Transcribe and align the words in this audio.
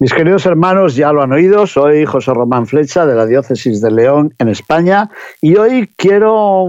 Mis 0.00 0.12
queridos 0.12 0.44
hermanos, 0.44 0.96
ya 0.96 1.12
lo 1.12 1.22
han 1.22 1.32
oído, 1.32 1.68
soy 1.68 2.04
José 2.04 2.34
Román 2.34 2.66
Flecha 2.66 3.06
de 3.06 3.14
la 3.14 3.26
Diócesis 3.26 3.80
de 3.80 3.92
León 3.92 4.34
en 4.40 4.48
España 4.48 5.08
y 5.40 5.54
hoy 5.56 5.88
quiero 5.96 6.66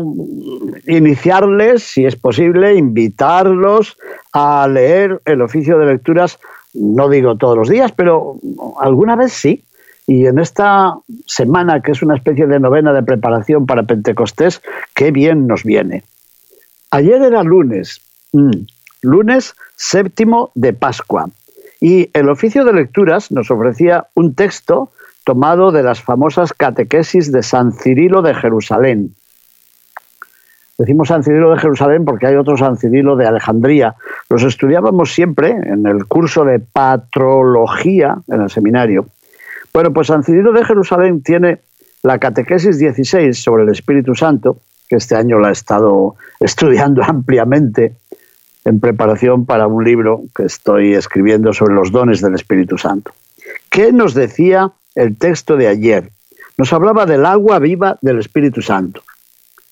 iniciarles, 0.85 1.81
si 1.81 2.05
es 2.05 2.15
posible, 2.15 2.75
invitarlos 2.75 3.97
a 4.31 4.67
leer 4.67 5.23
el 5.25 5.41
oficio 5.41 5.79
de 5.79 5.87
lecturas, 5.87 6.37
no 6.75 7.09
digo 7.09 7.35
todos 7.35 7.57
los 7.57 7.67
días, 7.67 7.91
pero 7.91 8.35
alguna 8.79 9.15
vez 9.15 9.33
sí. 9.33 9.65
Y 10.05 10.27
en 10.27 10.37
esta 10.37 10.93
semana, 11.25 11.81
que 11.81 11.93
es 11.93 12.03
una 12.03 12.15
especie 12.15 12.45
de 12.45 12.59
novena 12.59 12.93
de 12.93 13.01
preparación 13.01 13.65
para 13.65 13.81
Pentecostés, 13.81 14.61
qué 14.93 15.09
bien 15.09 15.47
nos 15.47 15.63
viene. 15.63 16.03
Ayer 16.91 17.23
era 17.23 17.41
lunes, 17.41 18.01
mm, 18.33 18.51
lunes 19.01 19.55
séptimo 19.75 20.51
de 20.53 20.73
Pascua. 20.73 21.27
Y 21.87 22.09
el 22.13 22.29
oficio 22.29 22.65
de 22.65 22.73
lecturas 22.73 23.31
nos 23.31 23.51
ofrecía 23.51 24.07
un 24.15 24.33
texto 24.33 24.91
tomado 25.23 25.71
de 25.71 25.83
las 25.83 26.01
famosas 26.01 26.51
catequesis 26.51 27.31
de 27.31 27.43
San 27.43 27.73
Cirilo 27.73 28.23
de 28.23 28.33
Jerusalén. 28.33 29.13
Decimos 30.79 31.09
San 31.09 31.23
Cirilo 31.23 31.51
de 31.51 31.59
Jerusalén 31.59 32.03
porque 32.03 32.25
hay 32.25 32.37
otro 32.37 32.57
San 32.57 32.77
Cirilo 32.77 33.15
de 33.15 33.27
Alejandría. 33.27 33.93
Los 34.31 34.41
estudiábamos 34.41 35.13
siempre 35.13 35.51
en 35.51 35.85
el 35.85 36.07
curso 36.07 36.43
de 36.43 36.57
patrología 36.57 38.17
en 38.29 38.41
el 38.41 38.49
seminario. 38.49 39.05
Bueno, 39.71 39.93
pues 39.93 40.07
San 40.07 40.23
Cirilo 40.23 40.53
de 40.53 40.65
Jerusalén 40.65 41.21
tiene 41.21 41.59
la 42.01 42.17
catequesis 42.17 42.79
16 42.79 43.37
sobre 43.37 43.61
el 43.61 43.69
Espíritu 43.69 44.15
Santo, 44.15 44.57
que 44.89 44.95
este 44.95 45.15
año 45.15 45.37
la 45.37 45.49
he 45.49 45.51
estado 45.51 46.15
estudiando 46.39 47.03
ampliamente 47.03 47.93
en 48.65 48.79
preparación 48.79 49.45
para 49.45 49.67
un 49.67 49.83
libro 49.83 50.23
que 50.35 50.43
estoy 50.43 50.95
escribiendo 50.95 51.53
sobre 51.53 51.75
los 51.75 51.91
dones 51.91 52.19
del 52.21 52.33
Espíritu 52.33 52.77
Santo. 52.77 53.13
¿Qué 53.69 53.93
nos 53.93 54.13
decía 54.13 54.71
el 54.95 55.17
texto 55.17 55.55
de 55.55 55.67
ayer? 55.67 56.11
Nos 56.57 56.73
hablaba 56.73 57.05
del 57.05 57.25
agua 57.25 57.59
viva 57.59 57.97
del 58.01 58.19
Espíritu 58.19 58.61
Santo. 58.61 59.01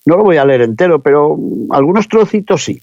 No 0.06 0.18
lo 0.18 0.24
voy 0.24 0.38
a 0.38 0.46
leer 0.46 0.62
entero, 0.62 1.02
pero 1.02 1.38
algunos 1.72 2.08
trocitos 2.08 2.64
sí. 2.64 2.82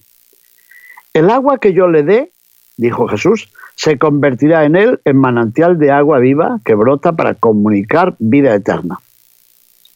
El 1.13 1.29
agua 1.29 1.59
que 1.59 1.73
yo 1.73 1.87
le 1.87 2.03
dé, 2.03 2.31
dijo 2.77 3.07
Jesús, 3.07 3.51
se 3.75 3.97
convertirá 3.97 4.65
en 4.65 4.75
él 4.75 4.99
en 5.05 5.17
manantial 5.17 5.77
de 5.77 5.91
agua 5.91 6.19
viva 6.19 6.59
que 6.65 6.75
brota 6.75 7.13
para 7.13 7.35
comunicar 7.35 8.15
vida 8.19 8.53
eterna. 8.53 8.99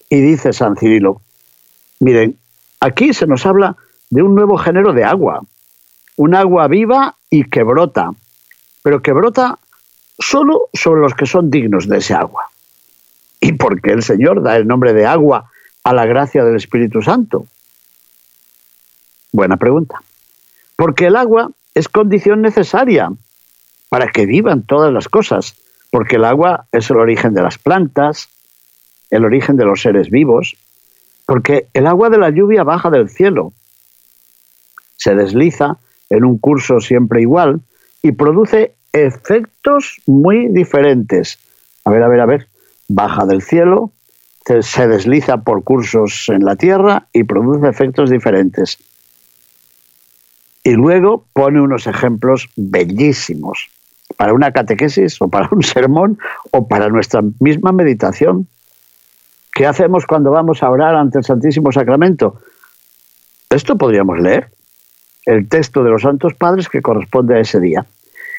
Y 0.09 0.21
dice 0.21 0.53
San 0.53 0.77
Cirilo, 0.77 1.21
miren, 1.99 2.37
aquí 2.79 3.13
se 3.13 3.27
nos 3.27 3.45
habla 3.45 3.75
de 4.09 4.21
un 4.21 4.35
nuevo 4.35 4.57
género 4.57 4.93
de 4.93 5.03
agua, 5.03 5.41
un 6.17 6.35
agua 6.35 6.67
viva 6.67 7.15
y 7.29 7.43
que 7.45 7.63
brota, 7.63 8.11
pero 8.83 9.01
que 9.01 9.11
brota 9.11 9.59
solo 10.17 10.69
sobre 10.73 11.01
los 11.01 11.13
que 11.13 11.25
son 11.25 11.49
dignos 11.49 11.87
de 11.87 11.97
ese 11.97 12.13
agua. 12.13 12.49
¿Y 13.41 13.53
por 13.53 13.81
qué 13.81 13.91
el 13.91 14.03
Señor 14.03 14.41
da 14.41 14.55
el 14.55 14.67
nombre 14.67 14.93
de 14.93 15.05
agua 15.05 15.51
a 15.83 15.93
la 15.93 16.05
gracia 16.05 16.43
del 16.43 16.55
Espíritu 16.55 17.01
Santo? 17.01 17.47
Buena 19.31 19.57
pregunta. 19.57 19.99
Porque 20.77 21.07
el 21.07 21.15
agua 21.15 21.51
es 21.73 21.89
condición 21.89 22.41
necesaria 22.41 23.11
para 23.89 24.11
que 24.11 24.25
vivan 24.25 24.65
todas 24.65 24.91
las 24.91 25.09
cosas, 25.09 25.55
porque 25.91 26.15
el 26.15 26.25
agua 26.25 26.67
es 26.71 26.89
el 26.89 26.97
origen 26.97 27.33
de 27.33 27.41
las 27.41 27.57
plantas, 27.57 28.29
el 29.09 29.25
origen 29.25 29.57
de 29.57 29.65
los 29.65 29.81
seres 29.81 30.09
vivos, 30.09 30.57
porque 31.25 31.67
el 31.73 31.87
agua 31.87 32.09
de 32.09 32.17
la 32.17 32.29
lluvia 32.29 32.63
baja 32.63 32.89
del 32.89 33.09
cielo, 33.09 33.53
se 34.97 35.15
desliza 35.15 35.77
en 36.09 36.23
un 36.25 36.37
curso 36.37 36.79
siempre 36.79 37.21
igual 37.21 37.61
y 38.01 38.11
produce 38.11 38.75
efectos 38.93 40.01
muy 40.05 40.47
diferentes. 40.49 41.39
A 41.83 41.91
ver, 41.91 42.03
a 42.03 42.07
ver, 42.07 42.19
a 42.21 42.25
ver. 42.25 42.47
Baja 42.87 43.25
del 43.25 43.41
cielo, 43.41 43.91
se 44.61 44.87
desliza 44.87 45.37
por 45.37 45.63
cursos 45.63 46.25
en 46.29 46.45
la 46.45 46.55
tierra 46.55 47.07
y 47.13 47.23
produce 47.23 47.67
efectos 47.67 48.09
diferentes. 48.09 48.77
Y 50.63 50.71
luego 50.71 51.25
pone 51.33 51.61
unos 51.61 51.87
ejemplos 51.87 52.49
bellísimos 52.55 53.69
para 54.17 54.33
una 54.33 54.51
catequesis 54.51 55.21
o 55.21 55.27
para 55.27 55.49
un 55.51 55.63
sermón 55.63 56.17
o 56.51 56.67
para 56.67 56.89
nuestra 56.89 57.21
misma 57.39 57.71
meditación. 57.71 58.47
¿Qué 59.51 59.65
hacemos 59.65 60.05
cuando 60.05 60.31
vamos 60.31 60.61
a 60.63 60.69
orar 60.69 60.95
ante 60.95 61.19
el 61.19 61.23
Santísimo 61.23 61.71
Sacramento? 61.71 62.39
Esto 63.49 63.77
podríamos 63.77 64.19
leer 64.19 64.51
el 65.25 65.47
texto 65.47 65.83
de 65.83 65.89
los 65.89 66.03
Santos 66.03 66.33
Padres 66.33 66.69
que 66.69 66.81
corresponde 66.81 67.35
a 67.35 67.39
ese 67.39 67.59
día. 67.59 67.85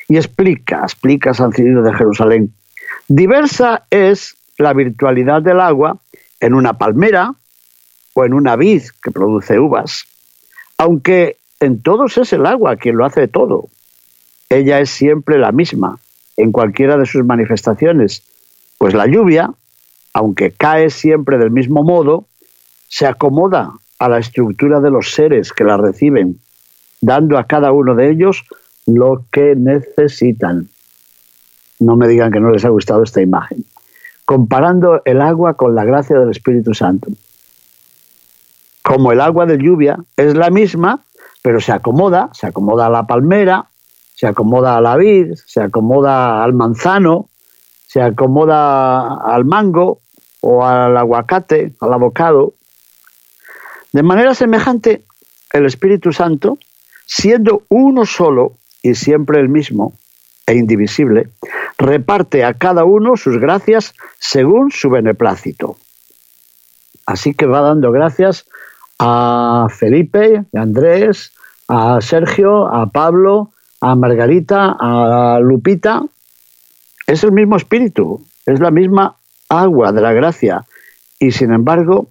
Y 0.09 0.17
explica, 0.17 0.81
explica 0.83 1.35
San 1.35 1.53
Cirilo 1.53 1.83
de 1.83 1.93
Jerusalén. 1.95 2.55
Diversa 3.09 3.87
es 3.91 4.37
la 4.59 4.73
virtualidad 4.73 5.43
del 5.43 5.61
agua 5.61 5.99
en 6.41 6.55
una 6.55 6.79
palmera 6.79 7.35
o 8.15 8.25
en 8.25 8.33
una 8.33 8.57
vid 8.57 8.83
que 9.03 9.11
produce 9.11 9.59
uvas, 9.59 10.05
aunque 10.79 11.37
en 11.61 11.83
todos 11.83 12.19
es 12.19 12.33
el 12.33 12.47
agua 12.47 12.77
quien 12.77 12.97
lo 12.97 13.05
hace 13.05 13.29
todo. 13.29 13.69
Ella 14.49 14.81
es 14.81 14.91
siempre 14.91 15.39
la 15.39 15.53
misma 15.53 15.99
en 16.37 16.53
cualquiera 16.53 16.97
de 16.97 17.07
sus 17.07 17.25
manifestaciones, 17.25 18.23
pues 18.79 18.95
la 18.95 19.07
lluvia, 19.07 19.51
aunque 20.13 20.53
cae 20.53 20.91
siempre 20.91 21.39
del 21.39 21.51
mismo 21.51 21.83
modo, 21.83 22.27
se 22.89 23.07
acomoda 23.07 23.73
a 23.99 24.09
la 24.09 24.19
estructura 24.19 24.81
de 24.81 24.91
los 24.91 25.13
seres 25.13 25.53
que 25.53 25.65
la 25.65 25.77
reciben 25.77 26.41
dando 27.01 27.39
a 27.39 27.45
cada 27.45 27.73
uno 27.73 27.95
de 27.95 28.11
ellos 28.11 28.45
lo 28.87 29.25
que 29.31 29.55
necesitan. 29.57 30.69
No 31.79 31.97
me 31.97 32.09
digan 32.09 32.33
que 32.33 32.41
no 32.41 32.51
les 32.51 32.65
ha 32.65 32.71
gustado 32.71 33.03
esta 33.03 33.21
imagen. 33.21 33.65
Comparando 34.25 35.03
el 35.05 35.21
agua 35.21 35.55
con 35.55 35.75
la 35.75 35.85
gracia 35.85 36.19
del 36.19 36.31
Espíritu 36.31 36.75
Santo. 36.75 37.09
Como 38.83 39.13
el 39.13 39.21
agua 39.21 39.47
de 39.47 39.59
lluvia 39.59 39.99
es 40.17 40.35
la 40.35 40.51
misma, 40.51 41.01
pero 41.43 41.61
se 41.61 41.73
acomoda, 41.73 42.31
se 42.33 42.47
acomoda 42.47 42.87
a 42.87 42.91
la 42.91 43.07
palmera, 43.07 43.71
se 44.15 44.27
acomoda 44.27 44.77
a 44.77 44.81
la 44.81 44.97
vid, 44.97 45.35
se 45.35 45.61
acomoda 45.61 46.43
al 46.43 46.55
manzano, 46.55 47.29
se 47.87 48.01
acomoda 48.01 49.17
al 49.17 49.45
mango 49.45 50.01
o 50.41 50.65
al 50.65 50.97
aguacate, 50.97 51.75
al 51.81 51.93
abocado. 51.93 52.55
De 53.93 54.03
manera 54.03 54.35
semejante, 54.35 55.05
el 55.53 55.67
Espíritu 55.67 56.13
Santo 56.13 56.59
siendo 57.07 57.63
uno 57.69 58.05
solo 58.05 58.59
y 58.83 58.95
siempre 58.95 59.41
el 59.41 59.49
mismo 59.49 59.95
e 60.47 60.55
indivisible, 60.55 61.31
reparte 61.79 62.45
a 62.45 62.55
cada 62.55 62.85
uno 62.85 63.17
sus 63.17 63.39
gracias 63.39 63.95
según 64.19 64.71
su 64.71 64.91
beneplácito. 64.91 65.77
Así 67.07 67.35
que 67.35 67.47
va 67.47 67.61
dando 67.61 67.91
gracias 67.93 68.47
a 68.99 69.67
Felipe, 69.71 70.45
a 70.55 70.61
Andrés, 70.61 71.33
a 71.69 72.01
Sergio, 72.01 72.67
a 72.67 72.87
Pablo, 72.91 73.53
a 73.81 73.95
Margarita, 73.95 74.77
a 74.79 75.39
Lupita. 75.41 76.03
Es 77.07 77.23
el 77.23 77.33
mismo 77.33 77.57
espíritu, 77.57 78.27
es 78.47 78.61
la 78.61 78.71
misma 78.71 79.17
agua 79.49 79.93
de 79.93 80.01
la 80.01 80.13
gracia 80.13 80.65
y 81.21 81.31
sin 81.31 81.53
embargo 81.53 82.09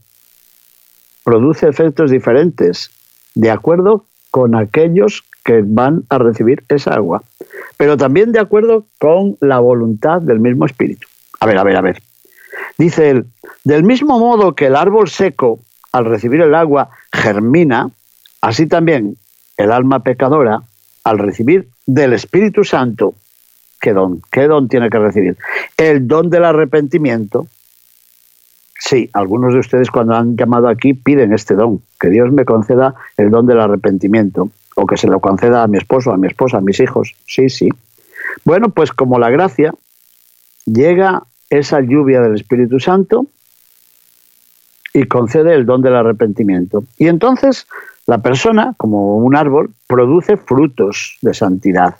produce 1.25 1.67
efectos 1.67 2.11
diferentes 2.11 2.91
de 3.33 3.51
acuerdo 3.51 4.05
con 4.35 4.53
aquellos 4.53 5.23
que 5.45 5.61
van 5.65 6.03
a 6.09 6.17
recibir 6.17 6.65
esa 6.67 6.93
agua, 6.93 7.23
pero 7.77 7.95
también 7.95 8.33
de 8.33 8.41
acuerdo 8.41 8.85
con 8.99 9.37
la 9.39 9.59
voluntad 9.59 10.21
del 10.21 10.41
mismo 10.41 10.65
espíritu. 10.65 11.07
A 11.39 11.45
ver, 11.45 11.57
a 11.57 11.63
ver, 11.63 11.77
a 11.77 11.81
ver. 11.81 12.01
Dice 12.77 13.11
él, 13.11 13.27
del 13.63 13.85
mismo 13.85 14.19
modo 14.19 14.53
que 14.53 14.65
el 14.65 14.75
árbol 14.75 15.07
seco, 15.07 15.61
al 15.93 16.03
recibir 16.03 16.41
el 16.41 16.53
agua, 16.53 16.89
germina, 17.13 17.91
así 18.41 18.67
también 18.67 19.15
el 19.55 19.71
alma 19.71 20.03
pecadora, 20.03 20.59
al 21.05 21.17
recibir 21.17 21.69
del 21.85 22.11
Espíritu 22.11 22.65
Santo, 22.65 23.13
¿qué 23.79 23.93
don? 23.93 24.19
¿Qué 24.29 24.49
don 24.49 24.67
tiene 24.67 24.89
que 24.89 24.99
recibir? 24.99 25.37
El 25.77 26.09
don 26.09 26.29
del 26.29 26.43
arrepentimiento. 26.43 27.47
Sí, 28.79 29.09
algunos 29.13 29.53
de 29.53 29.59
ustedes 29.59 29.89
cuando 29.89 30.15
han 30.15 30.35
llamado 30.35 30.67
aquí 30.67 30.93
piden 30.93 31.33
este 31.33 31.55
don, 31.55 31.81
que 31.99 32.09
Dios 32.09 32.31
me 32.31 32.45
conceda 32.45 32.93
el 33.17 33.29
don 33.31 33.45
del 33.45 33.59
arrepentimiento. 33.59 34.49
o 34.77 34.85
que 34.85 34.97
se 34.97 35.07
lo 35.07 35.21
conceda 35.21 35.63
a 35.63 35.67
mi 35.67 35.77
esposo, 35.77 36.11
a 36.11 36.17
mi 36.17 36.27
esposa, 36.27 36.57
a 36.57 36.61
mis 36.61 36.81
hijos. 36.81 37.15
Sí, 37.25 37.47
sí. 37.47 37.69
Bueno, 38.43 38.69
pues 38.69 38.91
como 38.91 39.17
la 39.19 39.29
gracia, 39.29 39.73
llega 40.65 41.23
esa 41.49 41.79
lluvia 41.79 42.19
del 42.19 42.35
Espíritu 42.35 42.81
Santo 42.81 43.27
y 44.93 45.05
concede 45.05 45.53
el 45.53 45.65
don 45.65 45.81
del 45.81 45.95
arrepentimiento. 45.95 46.83
Y 46.97 47.07
entonces 47.07 47.67
la 48.07 48.19
persona, 48.19 48.73
como 48.77 49.17
un 49.17 49.35
árbol, 49.35 49.71
produce 49.87 50.37
frutos 50.37 51.17
de 51.21 51.33
santidad. 51.33 51.95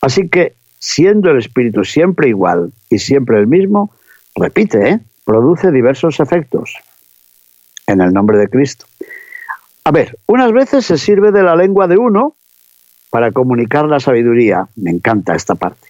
Así 0.00 0.28
que, 0.28 0.54
siendo 0.78 1.30
el 1.30 1.38
Espíritu 1.38 1.84
siempre 1.84 2.28
igual 2.28 2.72
y 2.90 2.98
siempre 2.98 3.38
el 3.38 3.46
mismo, 3.46 3.92
repite, 4.34 4.88
¿eh? 4.88 5.00
Produce 5.24 5.70
diversos 5.70 6.20
efectos 6.20 6.76
en 7.86 8.00
el 8.00 8.12
nombre 8.12 8.38
de 8.38 8.48
Cristo. 8.48 8.86
A 9.84 9.90
ver, 9.90 10.18
unas 10.26 10.52
veces 10.52 10.86
se 10.86 10.98
sirve 10.98 11.32
de 11.32 11.42
la 11.42 11.56
lengua 11.56 11.88
de 11.88 11.98
uno 11.98 12.36
para 13.10 13.32
comunicar 13.32 13.86
la 13.86 14.00
sabiduría. 14.00 14.68
Me 14.76 14.90
encanta 14.90 15.34
esta 15.34 15.54
parte. 15.54 15.88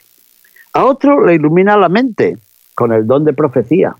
A 0.73 0.85
otro 0.85 1.25
le 1.25 1.35
ilumina 1.35 1.77
la 1.77 1.89
mente 1.89 2.39
con 2.75 2.93
el 2.93 3.07
don 3.07 3.25
de 3.25 3.35
profecía. 3.35 3.95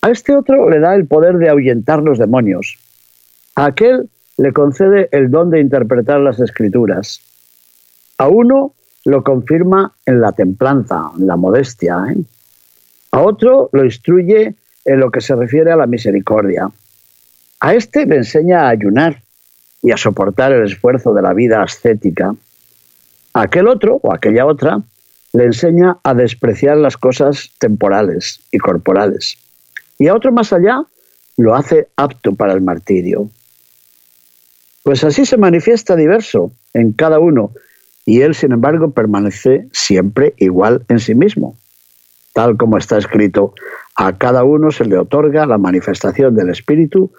A 0.00 0.10
este 0.10 0.36
otro 0.36 0.70
le 0.70 0.78
da 0.78 0.94
el 0.94 1.06
poder 1.06 1.38
de 1.38 1.48
ahuyentar 1.48 2.02
los 2.02 2.18
demonios. 2.18 2.78
A 3.56 3.66
aquel 3.66 4.08
le 4.36 4.52
concede 4.52 5.08
el 5.10 5.30
don 5.30 5.50
de 5.50 5.60
interpretar 5.60 6.20
las 6.20 6.38
escrituras. 6.38 7.20
A 8.18 8.28
uno 8.28 8.74
lo 9.04 9.24
confirma 9.24 9.92
en 10.06 10.20
la 10.20 10.32
templanza, 10.32 11.10
en 11.18 11.26
la 11.26 11.36
modestia. 11.36 12.04
¿eh? 12.10 12.22
A 13.10 13.20
otro 13.22 13.70
lo 13.72 13.84
instruye 13.84 14.54
en 14.84 15.00
lo 15.00 15.10
que 15.10 15.20
se 15.20 15.34
refiere 15.34 15.72
a 15.72 15.76
la 15.76 15.86
misericordia. 15.86 16.70
A 17.60 17.74
este 17.74 18.06
le 18.06 18.16
enseña 18.16 18.62
a 18.62 18.68
ayunar 18.68 19.22
y 19.82 19.90
a 19.92 19.96
soportar 19.96 20.52
el 20.52 20.64
esfuerzo 20.64 21.12
de 21.12 21.22
la 21.22 21.32
vida 21.32 21.62
ascética. 21.62 22.34
A 23.34 23.42
aquel 23.42 23.68
otro 23.68 24.00
o 24.02 24.12
aquella 24.12 24.46
otra 24.46 24.80
le 25.32 25.44
enseña 25.44 25.98
a 26.02 26.14
despreciar 26.14 26.76
las 26.76 26.96
cosas 26.96 27.50
temporales 27.58 28.40
y 28.50 28.58
corporales. 28.58 29.36
Y 29.98 30.08
a 30.08 30.14
otro 30.14 30.32
más 30.32 30.52
allá 30.52 30.82
lo 31.36 31.54
hace 31.54 31.88
apto 31.96 32.34
para 32.34 32.52
el 32.52 32.60
martirio. 32.60 33.30
Pues 34.82 35.04
así 35.04 35.26
se 35.26 35.36
manifiesta 35.36 35.96
diverso 35.96 36.52
en 36.72 36.92
cada 36.92 37.18
uno 37.18 37.52
y 38.06 38.22
él, 38.22 38.34
sin 38.34 38.52
embargo, 38.52 38.92
permanece 38.92 39.68
siempre 39.72 40.34
igual 40.38 40.84
en 40.88 40.98
sí 40.98 41.14
mismo. 41.14 41.56
Tal 42.38 42.56
como 42.56 42.78
está 42.78 42.98
escrito, 42.98 43.52
a 43.96 44.16
cada 44.16 44.44
uno 44.44 44.70
se 44.70 44.84
le 44.84 44.96
otorga 44.96 45.44
la 45.44 45.58
manifestación 45.58 46.36
del 46.36 46.50
Espíritu 46.50 47.10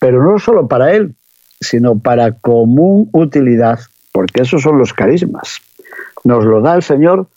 pero 0.00 0.20
no 0.20 0.40
solo 0.40 0.66
para 0.66 0.96
él, 0.96 1.14
sino 1.60 2.00
para 2.00 2.32
común 2.32 3.08
utilidad, 3.12 3.78
porque 4.10 4.42
esos 4.42 4.62
son 4.62 4.76
los 4.76 4.92
carismas. 4.92 5.60
Nos 6.24 6.44
lo 6.44 6.60
da 6.60 6.74
el 6.74 6.82
Señor, 6.82 7.28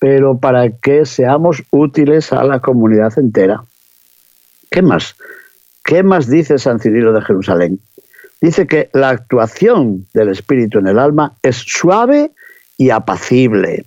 pero 0.00 0.38
para 0.38 0.70
que 0.70 1.04
seamos 1.04 1.62
útiles 1.72 2.32
a 2.32 2.42
la 2.42 2.60
comunidad 2.60 3.18
entera. 3.18 3.64
¿Qué 4.70 4.80
más? 4.80 5.14
¿Qué 5.84 6.02
más 6.02 6.26
dice 6.26 6.56
San 6.56 6.80
Cirilo 6.80 7.12
de 7.12 7.20
Jerusalén? 7.20 7.80
Dice 8.40 8.66
que 8.66 8.88
la 8.94 9.10
actuación 9.10 10.06
del 10.14 10.30
Espíritu 10.30 10.78
en 10.78 10.86
el 10.86 10.98
alma 10.98 11.34
es 11.42 11.56
suave 11.56 12.32
y 12.78 12.88
apacible. 12.88 13.84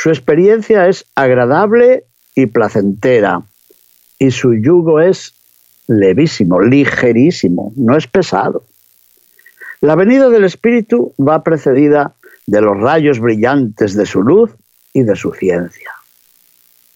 Su 0.00 0.10
experiencia 0.10 0.86
es 0.86 1.06
agradable 1.16 2.04
y 2.36 2.46
placentera, 2.46 3.42
y 4.16 4.30
su 4.30 4.54
yugo 4.54 5.00
es 5.00 5.34
levísimo, 5.88 6.60
ligerísimo, 6.60 7.72
no 7.74 7.96
es 7.96 8.06
pesado. 8.06 8.62
La 9.80 9.96
venida 9.96 10.28
del 10.28 10.44
Espíritu 10.44 11.14
va 11.18 11.42
precedida 11.42 12.14
de 12.46 12.60
los 12.60 12.78
rayos 12.78 13.18
brillantes 13.18 13.94
de 13.94 14.06
su 14.06 14.22
luz 14.22 14.52
y 14.92 15.02
de 15.02 15.16
su 15.16 15.32
ciencia. 15.32 15.90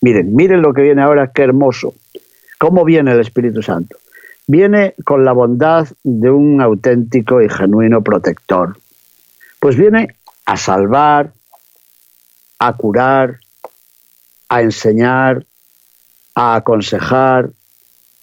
Miren, 0.00 0.36
miren 0.36 0.62
lo 0.62 0.72
que 0.72 0.82
viene 0.82 1.02
ahora, 1.02 1.32
qué 1.34 1.42
hermoso. 1.42 1.94
¿Cómo 2.56 2.84
viene 2.84 3.10
el 3.14 3.20
Espíritu 3.20 3.62
Santo? 3.62 3.96
Viene 4.46 4.94
con 5.04 5.24
la 5.24 5.32
bondad 5.32 5.88
de 6.04 6.30
un 6.30 6.60
auténtico 6.60 7.42
y 7.42 7.48
genuino 7.48 8.04
protector. 8.04 8.76
Pues 9.58 9.74
viene 9.74 10.06
a 10.46 10.56
salvar, 10.56 11.32
a 12.64 12.74
curar, 12.74 13.40
a 14.48 14.62
enseñar, 14.62 15.44
a 16.36 16.54
aconsejar, 16.54 17.50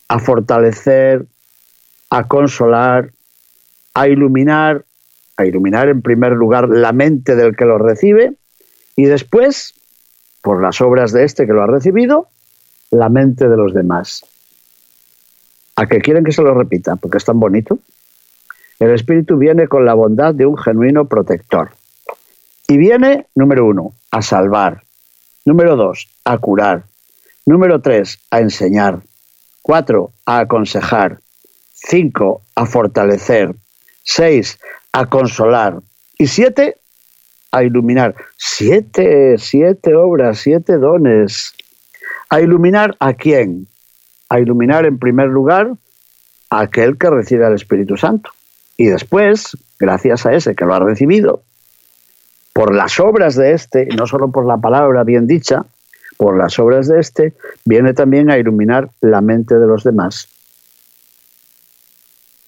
a 0.08 0.20
fortalecer, 0.20 1.26
a 2.10 2.26
consolar, 2.26 3.12
a 3.94 4.08
iluminar, 4.08 4.86
a 5.36 5.46
iluminar 5.46 5.90
en 5.90 6.02
primer 6.02 6.32
lugar 6.32 6.70
la 6.70 6.94
mente 6.94 7.36
del 7.36 7.58
que 7.58 7.66
lo 7.66 7.80
recibe 7.80 8.38
y 8.96 9.04
después, 9.04 9.74
por 10.42 10.62
las 10.62 10.80
obras 10.80 11.12
de 11.12 11.26
este 11.26 11.46
que 11.46 11.52
lo 11.52 11.62
ha 11.62 11.68
recibido, 11.68 12.30
la 12.92 13.10
mente 13.10 13.50
de 13.50 13.58
los 13.58 13.74
demás. 13.74 14.24
¿A 15.76 15.86
qué 15.86 16.00
quieren 16.00 16.24
que 16.24 16.32
se 16.32 16.44
lo 16.44 16.54
repita? 16.54 16.96
Porque 16.96 17.18
es 17.18 17.26
tan 17.26 17.42
bonito. 17.42 17.80
El 18.80 18.92
Espíritu 18.92 19.38
viene 19.38 19.68
con 19.68 19.86
la 19.86 19.96
bondad 19.96 20.34
de 20.34 20.46
un 20.46 20.58
genuino 20.58 21.10
protector. 21.10 21.72
Y 22.70 22.78
viene, 22.78 23.26
número 23.34 23.66
uno, 23.66 23.96
a 24.12 24.22
salvar. 24.22 24.84
Número 25.44 25.76
dos, 25.76 26.08
a 26.24 26.38
curar. 26.38 26.86
Número 27.48 27.82
tres, 27.82 28.20
a 28.30 28.42
enseñar. 28.42 29.02
Cuatro, 29.64 30.14
a 30.24 30.38
aconsejar. 30.38 31.20
Cinco, 31.74 32.44
a 32.54 32.68
fortalecer. 32.68 33.56
Seis, 34.04 34.60
a 34.94 35.08
consolar. 35.08 35.80
Y 36.20 36.28
siete, 36.28 36.76
a 37.52 37.64
iluminar. 37.64 38.14
Siete, 38.38 39.40
siete 39.40 39.96
obras, 39.96 40.38
siete 40.38 40.78
dones. 40.78 41.56
¿A 42.30 42.40
iluminar 42.40 42.96
a 43.00 43.16
quién? 43.16 43.68
A 44.30 44.40
iluminar 44.40 44.86
en 44.86 45.00
primer 45.00 45.30
lugar 45.30 45.74
a 46.52 46.60
aquel 46.60 47.00
que 47.00 47.10
recibe 47.10 47.48
al 47.48 47.56
Espíritu 47.56 47.98
Santo. 47.98 48.30
Y 48.78 48.86
después, 48.86 49.58
gracias 49.80 50.28
a 50.28 50.34
ese 50.34 50.56
que 50.56 50.66
lo 50.66 50.76
ha 50.76 50.80
recibido, 50.80 51.46
por 52.60 52.76
las 52.76 53.00
obras 53.00 53.36
de 53.36 53.54
este, 53.54 53.88
no 53.98 54.06
solo 54.06 54.32
por 54.32 54.46
la 54.46 54.58
palabra 54.58 55.06
bien 55.06 55.28
dicha, 55.28 55.64
por 56.18 56.38
las 56.38 56.60
obras 56.60 56.90
de 56.90 57.00
éste, 57.00 57.34
viene 57.64 57.94
también 57.94 58.30
a 58.30 58.38
iluminar 58.38 58.90
la 59.00 59.22
mente 59.22 59.56
de 59.56 59.66
los 59.66 59.86
demás. 59.86 60.28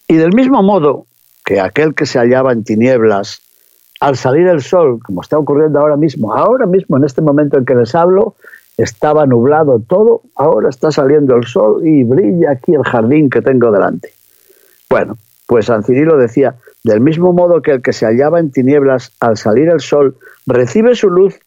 Y 0.09 0.15
del 0.15 0.35
mismo 0.35 0.61
modo 0.63 1.05
que 1.45 1.61
aquel 1.61 1.95
que 1.95 2.05
se 2.05 2.19
hallaba 2.19 2.51
en 2.51 2.65
tinieblas, 2.65 3.41
al 4.01 4.17
salir 4.17 4.47
el 4.47 4.61
sol, 4.61 4.99
como 5.01 5.21
está 5.21 5.37
ocurriendo 5.37 5.79
ahora 5.79 5.95
mismo, 5.95 6.33
ahora 6.33 6.65
mismo 6.65 6.97
en 6.97 7.05
este 7.05 7.21
momento 7.21 7.57
en 7.57 7.63
que 7.63 7.75
les 7.75 7.95
hablo, 7.95 8.35
estaba 8.75 9.25
nublado 9.25 9.79
todo, 9.79 10.23
ahora 10.35 10.67
está 10.67 10.91
saliendo 10.91 11.37
el 11.37 11.45
sol 11.45 11.87
y 11.87 12.03
brilla 12.03 12.51
aquí 12.51 12.75
el 12.75 12.83
jardín 12.83 13.29
que 13.29 13.41
tengo 13.41 13.71
delante. 13.71 14.09
Bueno, 14.89 15.15
pues 15.47 15.67
San 15.67 15.85
Cirilo 15.85 16.17
decía, 16.17 16.57
del 16.83 17.01
mismo 17.01 17.33
modo 17.33 17.61
que 17.61 17.71
el 17.71 17.81
que 17.81 17.93
se 17.93 18.05
hallaba 18.05 18.39
en 18.39 18.51
tinieblas 18.51 19.11
al 19.19 19.37
salir 19.37 19.69
el 19.69 19.79
sol 19.79 20.17
recibe 20.45 20.95
su 20.95 21.09
luz 21.09 21.39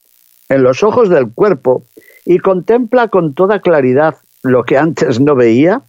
en 0.48 0.62
los 0.62 0.82
ojos 0.82 1.08
del 1.08 1.32
cuerpo 1.32 1.84
y 2.24 2.38
contempla 2.38 3.08
con 3.08 3.34
toda 3.34 3.60
claridad 3.60 4.16
lo 4.42 4.64
que 4.64 4.78
antes 4.78 5.20
no 5.20 5.34
veía, 5.34 5.82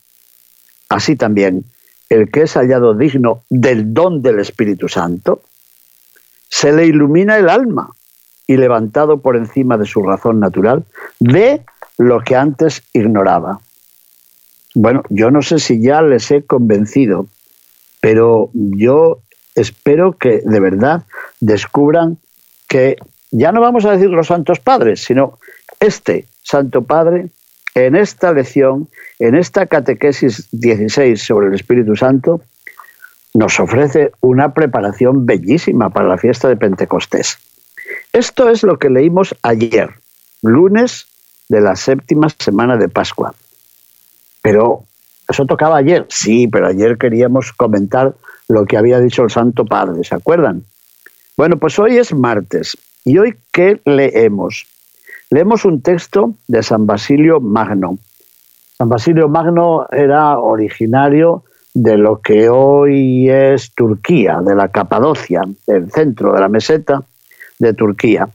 así 0.89 1.15
también 1.15 1.65
el 2.09 2.31
que 2.31 2.43
es 2.43 2.53
hallado 2.53 2.93
digno 2.93 3.43
del 3.49 3.93
don 3.93 4.21
del 4.21 4.39
Espíritu 4.39 4.87
Santo, 4.87 5.41
se 6.49 6.71
le 6.71 6.85
ilumina 6.85 7.37
el 7.37 7.49
alma 7.49 7.89
y 8.47 8.57
levantado 8.57 9.21
por 9.21 9.35
encima 9.35 9.77
de 9.77 9.85
su 9.85 10.03
razón 10.03 10.39
natural, 10.39 10.85
ve 11.19 11.65
lo 11.97 12.21
que 12.21 12.35
antes 12.35 12.83
ignoraba. 12.93 13.59
Bueno, 14.75 15.03
yo 15.09 15.31
no 15.31 15.41
sé 15.41 15.59
si 15.59 15.81
ya 15.81 16.01
les 16.01 16.29
he 16.31 16.43
convencido, 16.43 17.27
pero 18.01 18.51
yo 18.53 19.21
espero 19.55 20.13
que 20.13 20.41
de 20.43 20.59
verdad 20.59 21.03
descubran 21.39 22.17
que 22.67 22.97
ya 23.31 23.51
no 23.51 23.61
vamos 23.61 23.85
a 23.85 23.91
decir 23.91 24.09
los 24.09 24.27
santos 24.27 24.59
padres, 24.59 25.03
sino 25.03 25.39
este 25.79 26.25
Santo 26.41 26.83
Padre, 26.83 27.29
en 27.73 27.95
esta 27.95 28.31
lección, 28.31 28.87
en 29.19 29.35
esta 29.35 29.65
catequesis 29.65 30.47
16 30.51 31.21
sobre 31.21 31.47
el 31.47 31.55
Espíritu 31.55 31.95
Santo, 31.95 32.41
nos 33.33 33.59
ofrece 33.59 34.11
una 34.21 34.53
preparación 34.53 35.25
bellísima 35.25 35.89
para 35.89 36.07
la 36.07 36.17
fiesta 36.17 36.47
de 36.47 36.55
Pentecostés. 36.55 37.37
Esto 38.13 38.49
es 38.49 38.63
lo 38.63 38.79
que 38.79 38.89
leímos 38.89 39.35
ayer, 39.41 39.89
lunes 40.41 41.07
de 41.49 41.61
la 41.61 41.75
séptima 41.75 42.29
semana 42.29 42.77
de 42.77 42.87
Pascua. 42.87 43.35
Pero 44.41 44.84
eso 45.27 45.45
tocaba 45.45 45.77
ayer, 45.77 46.05
sí, 46.09 46.47
pero 46.47 46.67
ayer 46.67 46.97
queríamos 46.97 47.51
comentar 47.53 48.15
lo 48.47 48.65
que 48.65 48.77
había 48.77 48.99
dicho 48.99 49.23
el 49.23 49.29
Santo 49.29 49.65
Padre, 49.65 50.03
¿se 50.03 50.15
acuerdan? 50.15 50.63
Bueno, 51.37 51.57
pues 51.57 51.77
hoy 51.79 51.97
es 51.97 52.13
martes. 52.13 52.77
¿Y 53.03 53.17
hoy 53.17 53.35
qué 53.51 53.81
leemos? 53.85 54.65
Leemos 55.29 55.65
un 55.65 55.81
texto 55.81 56.35
de 56.47 56.63
San 56.63 56.85
Basilio 56.85 57.39
Magno. 57.39 57.97
San 58.77 58.89
Basilio 58.89 59.27
Magno 59.27 59.87
era 59.91 60.39
originario 60.39 61.43
de 61.73 61.97
lo 61.97 62.21
que 62.21 62.49
hoy 62.49 63.29
es 63.29 63.73
Turquía, 63.73 64.39
de 64.41 64.55
la 64.55 64.69
Capadocia, 64.69 65.41
del 65.67 65.91
centro 65.91 66.33
de 66.33 66.39
la 66.39 66.47
meseta 66.47 67.03
de 67.59 67.73
Turquía. 67.73 68.29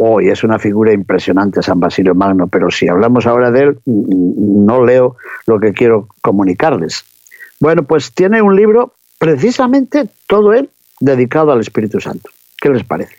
Hoy 0.00 0.28
es 0.28 0.44
una 0.44 0.60
figura 0.60 0.92
impresionante 0.92 1.60
San 1.60 1.80
Basilio 1.80 2.14
Magno, 2.14 2.46
pero 2.46 2.70
si 2.70 2.86
hablamos 2.86 3.26
ahora 3.26 3.50
de 3.50 3.62
él, 3.62 3.80
no 3.84 4.84
leo 4.84 5.16
lo 5.44 5.58
que 5.58 5.72
quiero 5.72 6.06
comunicarles. 6.22 7.02
Bueno, 7.58 7.82
pues 7.82 8.12
tiene 8.14 8.40
un 8.40 8.54
libro 8.54 8.94
precisamente 9.18 10.08
todo 10.28 10.52
él 10.52 10.70
dedicado 11.00 11.50
al 11.50 11.60
Espíritu 11.60 12.00
Santo. 12.00 12.30
¿Qué 12.60 12.68
les 12.68 12.84
parece? 12.84 13.16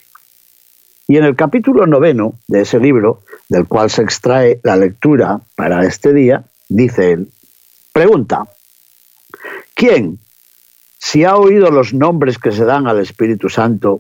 Y 1.09 1.17
en 1.17 1.25
el 1.25 1.35
capítulo 1.35 1.85
noveno 1.85 2.35
de 2.47 2.61
ese 2.61 2.79
libro, 2.79 3.23
del 3.49 3.67
cual 3.67 3.89
se 3.89 4.01
extrae 4.01 4.61
la 4.63 4.77
lectura 4.77 5.41
para 5.57 5.83
este 5.83 6.13
día, 6.13 6.45
dice 6.69 7.11
él, 7.11 7.27
pregunta, 7.91 8.45
¿quién, 9.73 10.19
si 10.97 11.25
ha 11.25 11.35
oído 11.35 11.71
los 11.71 11.93
nombres 11.93 12.37
que 12.37 12.53
se 12.53 12.63
dan 12.63 12.87
al 12.87 12.99
Espíritu 12.99 13.49
Santo, 13.49 13.99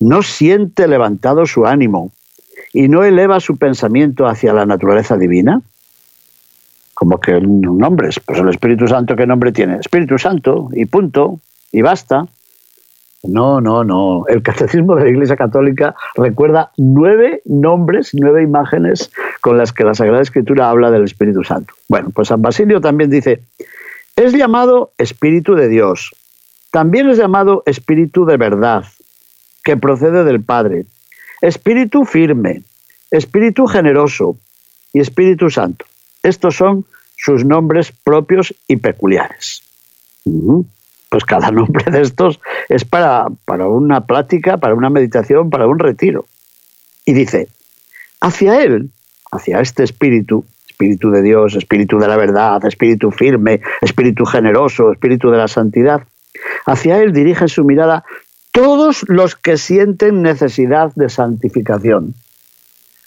no 0.00 0.22
siente 0.22 0.88
levantado 0.88 1.46
su 1.46 1.66
ánimo 1.66 2.10
y 2.72 2.88
no 2.88 3.04
eleva 3.04 3.38
su 3.40 3.56
pensamiento 3.56 4.26
hacia 4.26 4.52
la 4.52 4.66
naturaleza 4.66 5.16
divina? 5.16 5.62
Como 6.94 7.20
que 7.20 7.40
nombres, 7.40 8.20
pues 8.20 8.38
el 8.40 8.48
Espíritu 8.48 8.86
Santo, 8.86 9.16
¿qué 9.16 9.26
nombre 9.26 9.52
tiene? 9.52 9.76
Espíritu 9.76 10.18
Santo, 10.18 10.68
y 10.72 10.84
punto, 10.86 11.40
y 11.72 11.82
basta. 11.82 12.26
No, 13.22 13.60
no, 13.60 13.84
no. 13.84 14.24
El 14.28 14.42
catecismo 14.42 14.96
de 14.96 15.04
la 15.04 15.10
Iglesia 15.10 15.36
Católica 15.36 15.94
recuerda 16.14 16.72
nueve 16.78 17.42
nombres, 17.44 18.10
nueve 18.14 18.42
imágenes 18.42 19.10
con 19.42 19.58
las 19.58 19.72
que 19.72 19.84
la 19.84 19.94
Sagrada 19.94 20.22
Escritura 20.22 20.70
habla 20.70 20.90
del 20.90 21.04
Espíritu 21.04 21.44
Santo. 21.44 21.74
Bueno, 21.88 22.10
pues 22.10 22.28
San 22.28 22.40
Basilio 22.40 22.80
también 22.80 23.10
dice, 23.10 23.42
es 24.16 24.32
llamado 24.32 24.92
Espíritu 24.96 25.54
de 25.54 25.68
Dios, 25.68 26.10
también 26.70 27.10
es 27.10 27.18
llamado 27.18 27.62
Espíritu 27.66 28.24
de 28.24 28.36
verdad, 28.38 28.84
que 29.70 29.76
procede 29.76 30.24
del 30.24 30.42
Padre, 30.42 30.86
Espíritu 31.40 32.04
firme, 32.04 32.62
Espíritu 33.12 33.68
generoso 33.68 34.36
y 34.92 34.98
Espíritu 34.98 35.48
Santo. 35.48 35.84
Estos 36.24 36.56
son 36.56 36.86
sus 37.16 37.44
nombres 37.44 37.92
propios 37.92 38.52
y 38.66 38.78
peculiares 38.78 39.62
pues 41.10 41.24
cada 41.24 41.50
nombre 41.60 41.90
de 41.90 42.00
estos 42.00 42.40
es 42.68 42.84
para, 42.84 43.26
para 43.44 43.68
una 43.68 44.06
plática, 44.06 44.56
para 44.56 44.74
una 44.74 44.90
meditación, 44.90 45.50
para 45.50 45.66
un 45.66 45.78
retiro. 45.78 46.24
Y 47.04 47.12
dice, 47.12 47.48
hacia 48.20 48.62
él, 48.62 48.90
hacia 49.30 49.60
este 49.60 49.84
espíritu, 49.84 50.44
espíritu 50.68 51.10
de 51.10 51.22
Dios, 51.22 51.54
espíritu 51.56 51.98
de 51.98 52.08
la 52.08 52.16
verdad, 52.16 52.64
espíritu 52.64 53.10
firme, 53.10 53.60
espíritu 53.80 54.24
generoso, 54.24 54.92
espíritu 54.92 55.30
de 55.30 55.38
la 55.38 55.48
santidad, 55.48 56.02
hacia 56.66 57.02
él 57.02 57.12
dirigen 57.12 57.48
su 57.48 57.64
mirada 57.64 58.04
todos 58.60 59.06
los 59.08 59.36
que 59.36 59.56
sienten 59.56 60.20
necesidad 60.20 60.92
de 60.94 61.08
santificación. 61.08 62.12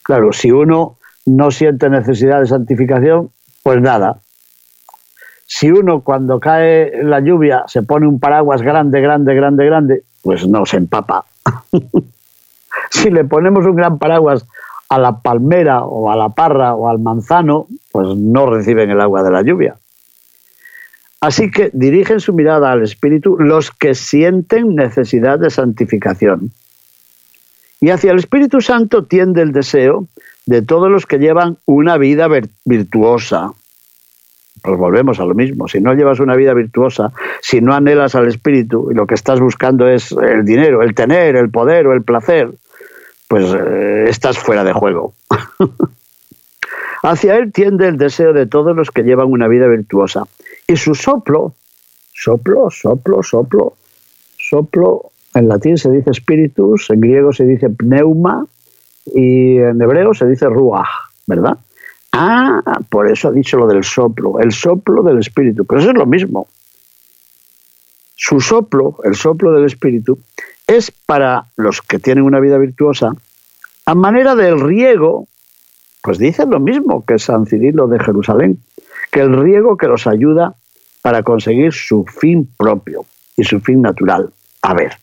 Claro, 0.01 0.33
si 0.33 0.51
uno 0.51 0.97
no 1.27 1.51
siente 1.51 1.91
necesidad 1.91 2.39
de 2.39 2.47
santificación, 2.47 3.29
pues 3.61 3.79
nada, 3.79 4.17
si 5.45 5.69
uno 5.69 6.01
cuando 6.01 6.39
cae 6.39 7.03
la 7.03 7.19
lluvia 7.19 7.65
se 7.67 7.83
pone 7.83 8.07
un 8.07 8.19
paraguas 8.19 8.63
grande, 8.63 8.99
grande, 8.99 9.35
grande, 9.35 9.65
grande, 9.65 10.03
pues 10.23 10.47
no 10.47 10.65
se 10.65 10.77
empapa. 10.77 11.25
si 12.89 13.11
le 13.11 13.23
ponemos 13.23 13.63
un 13.67 13.75
gran 13.75 13.99
paraguas 13.99 14.47
a 14.89 14.97
la 14.97 15.19
palmera 15.19 15.83
o 15.83 16.09
a 16.09 16.15
la 16.15 16.29
parra 16.29 16.73
o 16.73 16.89
al 16.89 16.97
manzano, 16.97 17.67
pues 17.91 18.17
no 18.17 18.47
reciben 18.47 18.89
el 18.89 18.99
agua 18.99 19.21
de 19.21 19.29
la 19.29 19.43
lluvia. 19.43 19.75
Así 21.23 21.49
que 21.49 21.69
dirigen 21.71 22.19
su 22.19 22.33
mirada 22.33 22.69
al 22.69 22.83
Espíritu 22.83 23.37
los 23.39 23.71
que 23.71 23.95
sienten 23.95 24.75
necesidad 24.75 25.39
de 25.39 25.49
santificación. 25.49 26.51
Y 27.79 27.91
hacia 27.91 28.11
el 28.11 28.19
Espíritu 28.19 28.59
Santo 28.59 29.05
tiende 29.05 29.41
el 29.41 29.53
deseo 29.53 30.09
de 30.45 30.61
todos 30.63 30.91
los 30.91 31.05
que 31.05 31.19
llevan 31.19 31.55
una 31.65 31.97
vida 31.97 32.27
virtuosa, 32.65 33.53
pues 34.63 34.77
volvemos 34.77 35.17
a 35.21 35.23
lo 35.23 35.33
mismo. 35.33 35.69
Si 35.69 35.79
no 35.79 35.93
llevas 35.93 36.19
una 36.19 36.35
vida 36.35 36.53
virtuosa, 36.53 37.13
si 37.41 37.61
no 37.61 37.73
anhelas 37.73 38.15
al 38.15 38.27
espíritu 38.27 38.91
y 38.91 38.93
lo 38.93 39.07
que 39.07 39.15
estás 39.15 39.39
buscando 39.39 39.87
es 39.87 40.11
el 40.11 40.43
dinero, 40.43 40.81
el 40.81 40.93
tener, 40.93 41.37
el 41.37 41.49
poder 41.49 41.87
o 41.87 41.93
el 41.93 42.03
placer, 42.03 42.51
pues 43.29 43.45
eh, 43.45 44.07
estás 44.09 44.37
fuera 44.37 44.65
de 44.65 44.73
juego. 44.73 45.13
Hacia 47.03 47.37
él 47.37 47.53
tiende 47.53 47.87
el 47.87 47.97
deseo 47.97 48.33
de 48.33 48.45
todos 48.45 48.75
los 48.75 48.91
que 48.91 49.03
llevan 49.03 49.31
una 49.31 49.47
vida 49.47 49.67
virtuosa. 49.67 50.23
Y 50.73 50.75
su 50.75 50.95
soplo, 50.95 51.53
soplo, 52.11 52.67
soplo, 52.71 53.21
soplo, 53.21 53.73
soplo, 54.39 55.11
en 55.35 55.47
latín 55.47 55.77
se 55.77 55.91
dice 55.91 56.11
spiritus, 56.15 56.89
en 56.89 56.99
griego 56.99 57.31
se 57.31 57.43
dice 57.43 57.69
pneuma 57.69 58.47
y 59.05 59.57
en 59.57 59.79
hebreo 59.79 60.15
se 60.15 60.25
dice 60.25 60.47
ruach, 60.47 60.87
¿verdad? 61.27 61.59
Ah, 62.11 62.59
por 62.89 63.07
eso 63.07 63.27
ha 63.27 63.31
dicho 63.31 63.55
lo 63.57 63.67
del 63.67 63.83
soplo, 63.83 64.39
el 64.39 64.51
soplo 64.51 65.03
del 65.03 65.19
Espíritu. 65.19 65.63
Pero 65.63 65.79
eso 65.79 65.91
es 65.91 65.95
lo 65.95 66.07
mismo. 66.07 66.47
Su 68.15 68.39
soplo, 68.39 68.97
el 69.03 69.13
soplo 69.13 69.51
del 69.51 69.65
Espíritu, 69.65 70.17
es 70.65 70.89
para 70.89 71.45
los 71.55 71.83
que 71.83 71.99
tienen 71.99 72.23
una 72.23 72.39
vida 72.39 72.57
virtuosa, 72.57 73.11
a 73.85 73.93
manera 73.93 74.33
del 74.33 74.59
riego, 74.59 75.27
pues 76.01 76.17
dice 76.17 76.47
lo 76.47 76.59
mismo 76.59 77.05
que 77.05 77.19
San 77.19 77.45
Cirilo 77.45 77.85
de 77.85 77.99
Jerusalén, 77.99 78.57
que 79.11 79.19
el 79.19 79.39
riego 79.39 79.77
que 79.77 79.85
los 79.85 80.07
ayuda 80.07 80.55
para 81.03 81.21
conseguir 81.21 81.71
su 81.71 82.03
fin 82.05 82.49
propio 82.57 83.05
y 83.37 83.43
su 83.43 83.59
fin 83.59 83.83
natural. 83.83 84.33
A 84.63 84.73
ver, 84.73 84.97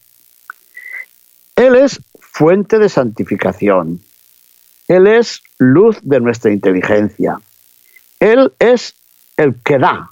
Él 1.55 1.77
es 1.77 2.01
fuente 2.19 2.81
de 2.81 2.89
santificación, 2.89 4.01
él 4.91 5.07
es 5.07 5.41
luz 5.61 6.01
de 6.03 6.19
nuestra 6.19 6.53
inteligencia. 6.53 7.39
Él 8.19 8.53
es 8.59 8.93
el 9.37 9.55
que 9.63 9.79
da 9.79 10.11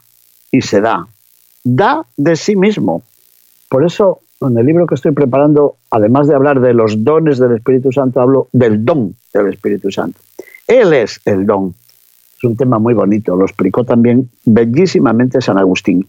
y 0.52 0.62
se 0.62 0.80
da. 0.80 1.04
Da 1.64 2.07
de 2.16 2.37
sí 2.37 2.54
mismo. 2.54 3.02
Por 3.68 3.85
eso, 3.85 4.21
en 4.40 4.57
el 4.57 4.64
libro 4.64 4.87
que 4.87 4.95
estoy 4.95 5.11
preparando, 5.11 5.78
además 5.90 6.28
de 6.28 6.37
hablar 6.37 6.61
de 6.61 6.75
los 6.75 7.02
dones 7.02 7.38
del 7.38 7.57
Espíritu 7.57 7.90
Santo, 7.90 8.21
hablo 8.21 8.47
del 8.52 8.85
don 8.85 9.16
del 9.35 9.49
Espíritu 9.49 9.90
Santo. 9.90 10.21
Él 10.68 10.92
es 10.92 11.21
el 11.25 11.45
don. 11.45 11.75
Es 12.38 12.45
un 12.45 12.57
tema 12.57 12.78
muy 12.78 12.95
bonito, 12.95 13.35
lo 13.35 13.45
explicó 13.45 13.85
también 13.85 14.30
bellísimamente 14.45 15.40
San 15.40 15.59
Agustín. 15.59 16.09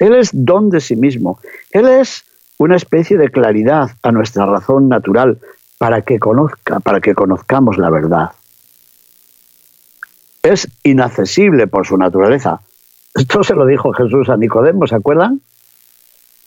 Él 0.00 0.14
es 0.16 0.30
don 0.32 0.68
de 0.68 0.80
sí 0.80 0.96
mismo. 0.96 1.38
Él 1.70 1.86
es 1.86 2.24
una 2.58 2.74
especie 2.74 3.16
de 3.16 3.30
claridad 3.30 3.90
a 4.02 4.10
nuestra 4.10 4.46
razón 4.46 4.88
natural, 4.88 5.38
para 5.78 6.02
que 6.02 6.18
conozca, 6.18 6.80
para 6.80 7.00
que 7.00 7.14
conozcamos 7.14 7.78
la 7.78 7.90
verdad. 7.90 8.30
Es 10.42 10.68
inaccesible 10.84 11.66
por 11.66 11.86
su 11.86 11.96
naturaleza. 11.96 12.60
Esto 13.14 13.42
se 13.42 13.54
lo 13.54 13.66
dijo 13.66 13.92
Jesús 13.92 14.28
a 14.28 14.36
Nicodemo, 14.36 14.86
¿se 14.86 14.94
acuerdan? 14.96 15.40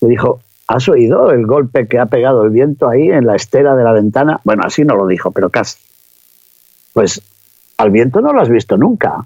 Le 0.02 0.08
dijo, 0.08 0.40
¿has 0.68 0.88
oído 0.90 1.32
el 1.32 1.46
golpe 1.46 1.88
que 1.88 2.00
ha 2.00 2.06
pegado 2.06 2.44
el 2.44 2.50
viento 2.50 2.90
ahí 2.90 3.10
en 3.10 3.26
la 3.26 3.36
estera 3.36 3.76
de 3.76 3.84
la 3.84 3.92
ventana? 3.92 4.40
Bueno, 4.44 4.64
así 4.66 4.84
no 4.84 4.96
lo 4.96 5.08
dijo, 5.08 5.32
pero 5.32 5.50
casi. 5.50 5.78
Pues 6.94 7.22
al 7.78 7.92
viento 7.92 8.22
no 8.22 8.34
lo 8.34 8.42
has 8.42 8.50
visto 8.50 8.78
nunca, 8.78 9.26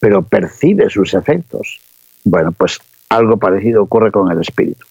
pero 0.00 0.22
percibe 0.22 0.90
sus 0.90 1.14
efectos. 1.14 1.80
Bueno, 2.24 2.52
pues 2.52 2.78
algo 3.08 3.36
parecido 3.36 3.82
ocurre 3.82 4.10
con 4.10 4.30
el 4.30 4.40
espíritu. 4.40 4.86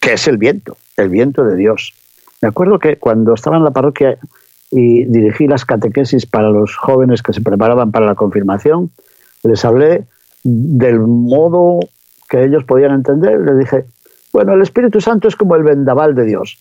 ¿Qué 0.00 0.14
es 0.14 0.26
el 0.26 0.38
viento? 0.38 0.76
El 0.96 1.08
viento 1.08 1.44
de 1.44 1.56
Dios. 1.56 1.92
Me 2.40 2.48
acuerdo 2.48 2.78
que 2.78 2.96
cuando 2.96 3.34
estaba 3.34 3.56
en 3.56 3.64
la 3.64 3.70
parroquia 3.70 4.18
y 4.70 5.04
dirigí 5.04 5.46
las 5.46 5.64
catequesis 5.64 6.26
para 6.26 6.50
los 6.50 6.76
jóvenes 6.76 7.22
que 7.22 7.32
se 7.32 7.40
preparaban 7.40 7.92
para 7.92 8.06
la 8.06 8.14
confirmación, 8.14 8.90
les 9.44 9.64
hablé 9.64 10.06
del 10.42 10.98
modo 11.00 11.80
que 12.28 12.44
ellos 12.44 12.64
podían 12.64 12.92
entender. 12.92 13.40
Les 13.40 13.58
dije, 13.58 13.84
bueno, 14.32 14.54
el 14.54 14.62
Espíritu 14.62 15.00
Santo 15.00 15.28
es 15.28 15.36
como 15.36 15.54
el 15.56 15.62
vendaval 15.62 16.14
de 16.14 16.24
Dios. 16.24 16.58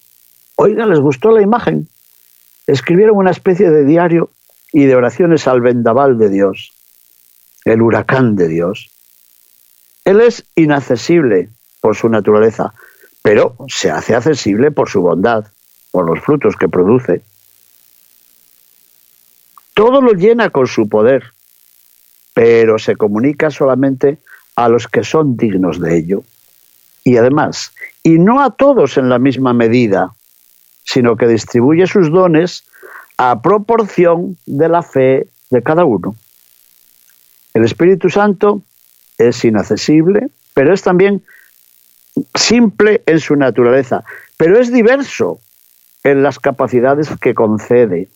Oiga, 0.55 0.85
¿les 0.85 0.99
gustó 0.99 1.31
la 1.31 1.41
imagen? 1.41 1.87
Escribieron 2.67 3.17
una 3.17 3.31
especie 3.31 3.71
de 3.71 3.85
diario 3.85 4.29
y 4.71 4.85
de 4.85 4.95
oraciones 4.95 5.47
al 5.47 5.61
vendaval 5.61 6.17
de 6.17 6.29
Dios, 6.29 6.71
el 7.65 7.81
huracán 7.81 8.35
de 8.35 8.47
Dios. 8.47 8.89
Él 10.05 10.21
es 10.21 10.45
inaccesible 10.55 11.49
por 11.81 11.95
su 11.95 12.09
naturaleza, 12.09 12.73
pero 13.21 13.55
se 13.67 13.91
hace 13.91 14.15
accesible 14.15 14.71
por 14.71 14.89
su 14.89 15.01
bondad 15.01 15.45
por 15.91 16.05
los 16.05 16.23
frutos 16.23 16.55
que 16.55 16.69
produce. 16.69 17.21
Todo 19.73 20.01
lo 20.01 20.13
llena 20.13 20.49
con 20.49 20.67
su 20.67 20.87
poder, 20.87 21.23
pero 22.33 22.79
se 22.79 22.95
comunica 22.95 23.51
solamente 23.51 24.19
a 24.55 24.69
los 24.69 24.87
que 24.87 25.03
son 25.03 25.35
dignos 25.37 25.79
de 25.79 25.97
ello. 25.97 26.23
Y 27.03 27.17
además, 27.17 27.73
y 28.03 28.19
no 28.19 28.41
a 28.41 28.51
todos 28.51 28.97
en 28.97 29.09
la 29.09 29.19
misma 29.19 29.53
medida, 29.53 30.13
sino 30.83 31.15
que 31.15 31.27
distribuye 31.27 31.87
sus 31.87 32.11
dones 32.11 32.63
a 33.23 33.39
proporción 33.39 34.35
de 34.47 34.67
la 34.67 34.81
fe 34.81 35.27
de 35.51 35.61
cada 35.61 35.85
uno. 35.85 36.15
El 37.53 37.63
Espíritu 37.63 38.09
Santo 38.09 38.63
es 39.19 39.45
inaccesible, 39.45 40.31
pero 40.55 40.73
es 40.73 40.81
también 40.81 41.23
simple 42.33 43.03
en 43.05 43.19
su 43.19 43.35
naturaleza, 43.35 44.03
pero 44.37 44.59
es 44.59 44.73
diverso 44.73 45.39
en 46.03 46.23
las 46.23 46.39
capacidades 46.39 47.09
que 47.21 47.35
concede. 47.35 48.09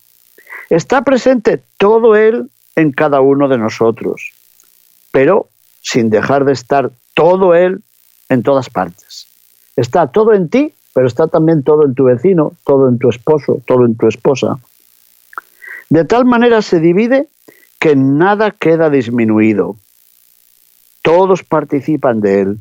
Está 0.71 1.03
presente 1.03 1.61
todo 1.77 2.15
Él 2.15 2.49
en 2.75 2.91
cada 2.91 3.21
uno 3.21 3.47
de 3.47 3.59
nosotros, 3.59 4.31
pero 5.11 5.49
sin 5.83 6.09
dejar 6.09 6.45
de 6.45 6.53
estar 6.53 6.89
todo 7.13 7.53
Él 7.53 7.83
en 8.29 8.41
todas 8.41 8.71
partes. 8.71 9.27
Está 9.75 10.07
todo 10.07 10.33
en 10.33 10.49
ti, 10.49 10.73
pero 10.95 11.05
está 11.05 11.27
también 11.27 11.61
todo 11.61 11.85
en 11.85 11.93
tu 11.93 12.05
vecino, 12.05 12.53
todo 12.63 12.89
en 12.89 12.97
tu 12.97 13.09
esposo, 13.09 13.61
todo 13.67 13.85
en 13.85 13.95
tu 13.97 14.07
esposa. 14.07 14.57
De 15.89 16.05
tal 16.05 16.25
manera 16.25 16.61
se 16.61 16.79
divide 16.79 17.29
que 17.79 17.95
nada 17.95 18.51
queda 18.51 18.89
disminuido. 18.89 19.75
Todos 21.01 21.43
participan 21.43 22.19
de 22.21 22.41
Él, 22.41 22.57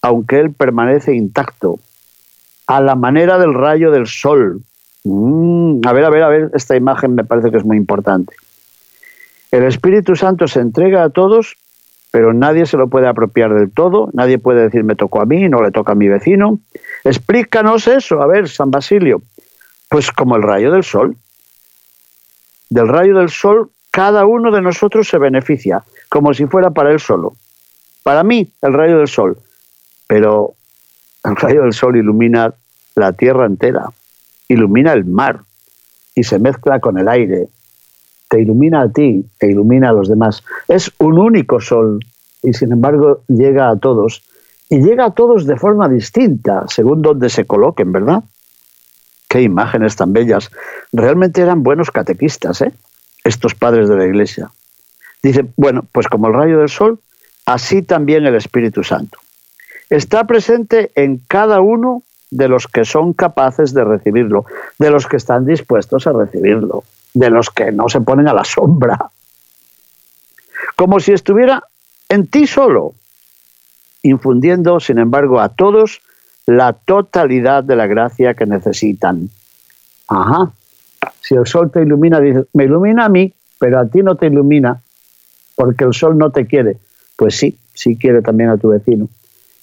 aunque 0.00 0.40
Él 0.40 0.54
permanece 0.54 1.14
intacto, 1.14 1.78
a 2.66 2.80
la 2.80 2.94
manera 2.94 3.38
del 3.38 3.52
rayo 3.52 3.90
del 3.90 4.06
sol. 4.06 4.62
Mm, 5.04 5.80
a 5.86 5.92
ver, 5.92 6.04
a 6.04 6.10
ver, 6.10 6.22
a 6.22 6.28
ver, 6.28 6.50
esta 6.54 6.76
imagen 6.76 7.14
me 7.14 7.24
parece 7.24 7.50
que 7.50 7.58
es 7.58 7.64
muy 7.64 7.76
importante. 7.76 8.34
El 9.50 9.64
Espíritu 9.64 10.16
Santo 10.16 10.48
se 10.48 10.60
entrega 10.60 11.04
a 11.04 11.10
todos, 11.10 11.56
pero 12.10 12.32
nadie 12.32 12.66
se 12.66 12.76
lo 12.76 12.88
puede 12.88 13.08
apropiar 13.08 13.54
del 13.54 13.70
todo, 13.70 14.08
nadie 14.14 14.38
puede 14.38 14.62
decir 14.62 14.82
me 14.84 14.96
tocó 14.96 15.20
a 15.20 15.26
mí, 15.26 15.48
no 15.48 15.62
le 15.62 15.70
toca 15.70 15.92
a 15.92 15.94
mi 15.94 16.08
vecino. 16.08 16.60
Explícanos 17.04 17.86
eso, 17.86 18.22
a 18.22 18.26
ver, 18.26 18.48
San 18.48 18.70
Basilio. 18.70 19.20
Pues 19.88 20.10
como 20.10 20.36
el 20.36 20.42
rayo 20.42 20.72
del 20.72 20.82
sol. 20.82 21.16
Del 22.68 22.88
rayo 22.88 23.16
del 23.18 23.28
sol 23.28 23.70
cada 23.90 24.26
uno 24.26 24.50
de 24.50 24.60
nosotros 24.60 25.08
se 25.08 25.16
beneficia, 25.16 25.82
como 26.10 26.34
si 26.34 26.44
fuera 26.44 26.68
para 26.70 26.92
él 26.92 27.00
solo. 27.00 27.32
Para 28.02 28.22
mí, 28.22 28.52
el 28.60 28.74
rayo 28.74 28.98
del 28.98 29.08
sol. 29.08 29.38
Pero 30.06 30.54
el 31.24 31.34
rayo 31.34 31.62
del 31.62 31.72
sol 31.72 31.96
ilumina 31.96 32.52
la 32.94 33.12
tierra 33.14 33.46
entera, 33.46 33.86
ilumina 34.48 34.92
el 34.92 35.06
mar 35.06 35.40
y 36.14 36.24
se 36.24 36.38
mezcla 36.38 36.78
con 36.78 36.98
el 36.98 37.08
aire. 37.08 37.48
Te 38.28 38.40
ilumina 38.40 38.82
a 38.82 38.92
ti 38.92 39.24
e 39.40 39.46
ilumina 39.46 39.88
a 39.88 39.92
los 39.92 40.08
demás. 40.08 40.44
Es 40.68 40.92
un 40.98 41.18
único 41.18 41.58
sol 41.58 42.00
y 42.42 42.52
sin 42.52 42.72
embargo 42.72 43.22
llega 43.28 43.70
a 43.70 43.78
todos. 43.78 44.22
Y 44.68 44.80
llega 44.80 45.06
a 45.06 45.14
todos 45.14 45.46
de 45.46 45.56
forma 45.56 45.88
distinta, 45.88 46.64
según 46.68 47.00
donde 47.00 47.30
se 47.30 47.46
coloquen, 47.46 47.92
¿verdad? 47.92 48.24
Imágenes 49.42 49.96
tan 49.96 50.12
bellas. 50.12 50.50
Realmente 50.92 51.40
eran 51.40 51.62
buenos 51.62 51.90
catequistas, 51.90 52.62
¿eh? 52.62 52.72
Estos 53.24 53.54
padres 53.54 53.88
de 53.88 53.96
la 53.96 54.06
iglesia. 54.06 54.50
Dice, 55.22 55.46
bueno, 55.56 55.84
pues 55.92 56.06
como 56.08 56.28
el 56.28 56.34
rayo 56.34 56.58
del 56.58 56.68
sol, 56.68 57.00
así 57.44 57.82
también 57.82 58.26
el 58.26 58.34
Espíritu 58.34 58.84
Santo 58.84 59.18
está 59.90 60.24
presente 60.24 60.90
en 60.94 61.18
cada 61.28 61.60
uno 61.60 62.02
de 62.30 62.48
los 62.48 62.66
que 62.66 62.84
son 62.84 63.12
capaces 63.12 63.72
de 63.72 63.84
recibirlo, 63.84 64.46
de 64.78 64.90
los 64.90 65.06
que 65.06 65.16
están 65.16 65.46
dispuestos 65.46 66.06
a 66.06 66.12
recibirlo, 66.12 66.84
de 67.14 67.30
los 67.30 67.50
que 67.50 67.70
no 67.70 67.88
se 67.88 68.00
ponen 68.00 68.28
a 68.28 68.34
la 68.34 68.44
sombra, 68.44 69.10
como 70.74 70.98
si 71.00 71.12
estuviera 71.12 71.62
en 72.08 72.26
ti 72.26 72.46
solo, 72.46 72.94
infundiendo, 74.02 74.80
sin 74.80 74.98
embargo, 74.98 75.40
a 75.40 75.50
todos 75.50 76.02
la 76.46 76.72
totalidad 76.72 77.64
de 77.64 77.76
la 77.76 77.86
gracia 77.86 78.34
que 78.34 78.46
necesitan. 78.46 79.28
Ajá. 80.08 80.52
Si 81.20 81.34
el 81.34 81.46
sol 81.46 81.70
te 81.72 81.82
ilumina, 81.82 82.20
dices, 82.20 82.46
me 82.52 82.64
ilumina 82.64 83.06
a 83.06 83.08
mí, 83.08 83.34
pero 83.58 83.80
a 83.80 83.86
ti 83.86 84.02
no 84.02 84.14
te 84.14 84.26
ilumina, 84.26 84.80
porque 85.56 85.84
el 85.84 85.92
sol 85.92 86.16
no 86.16 86.30
te 86.30 86.46
quiere. 86.46 86.78
Pues 87.16 87.36
sí, 87.36 87.58
sí 87.74 87.96
quiere 87.96 88.22
también 88.22 88.50
a 88.50 88.56
tu 88.56 88.68
vecino. 88.68 89.08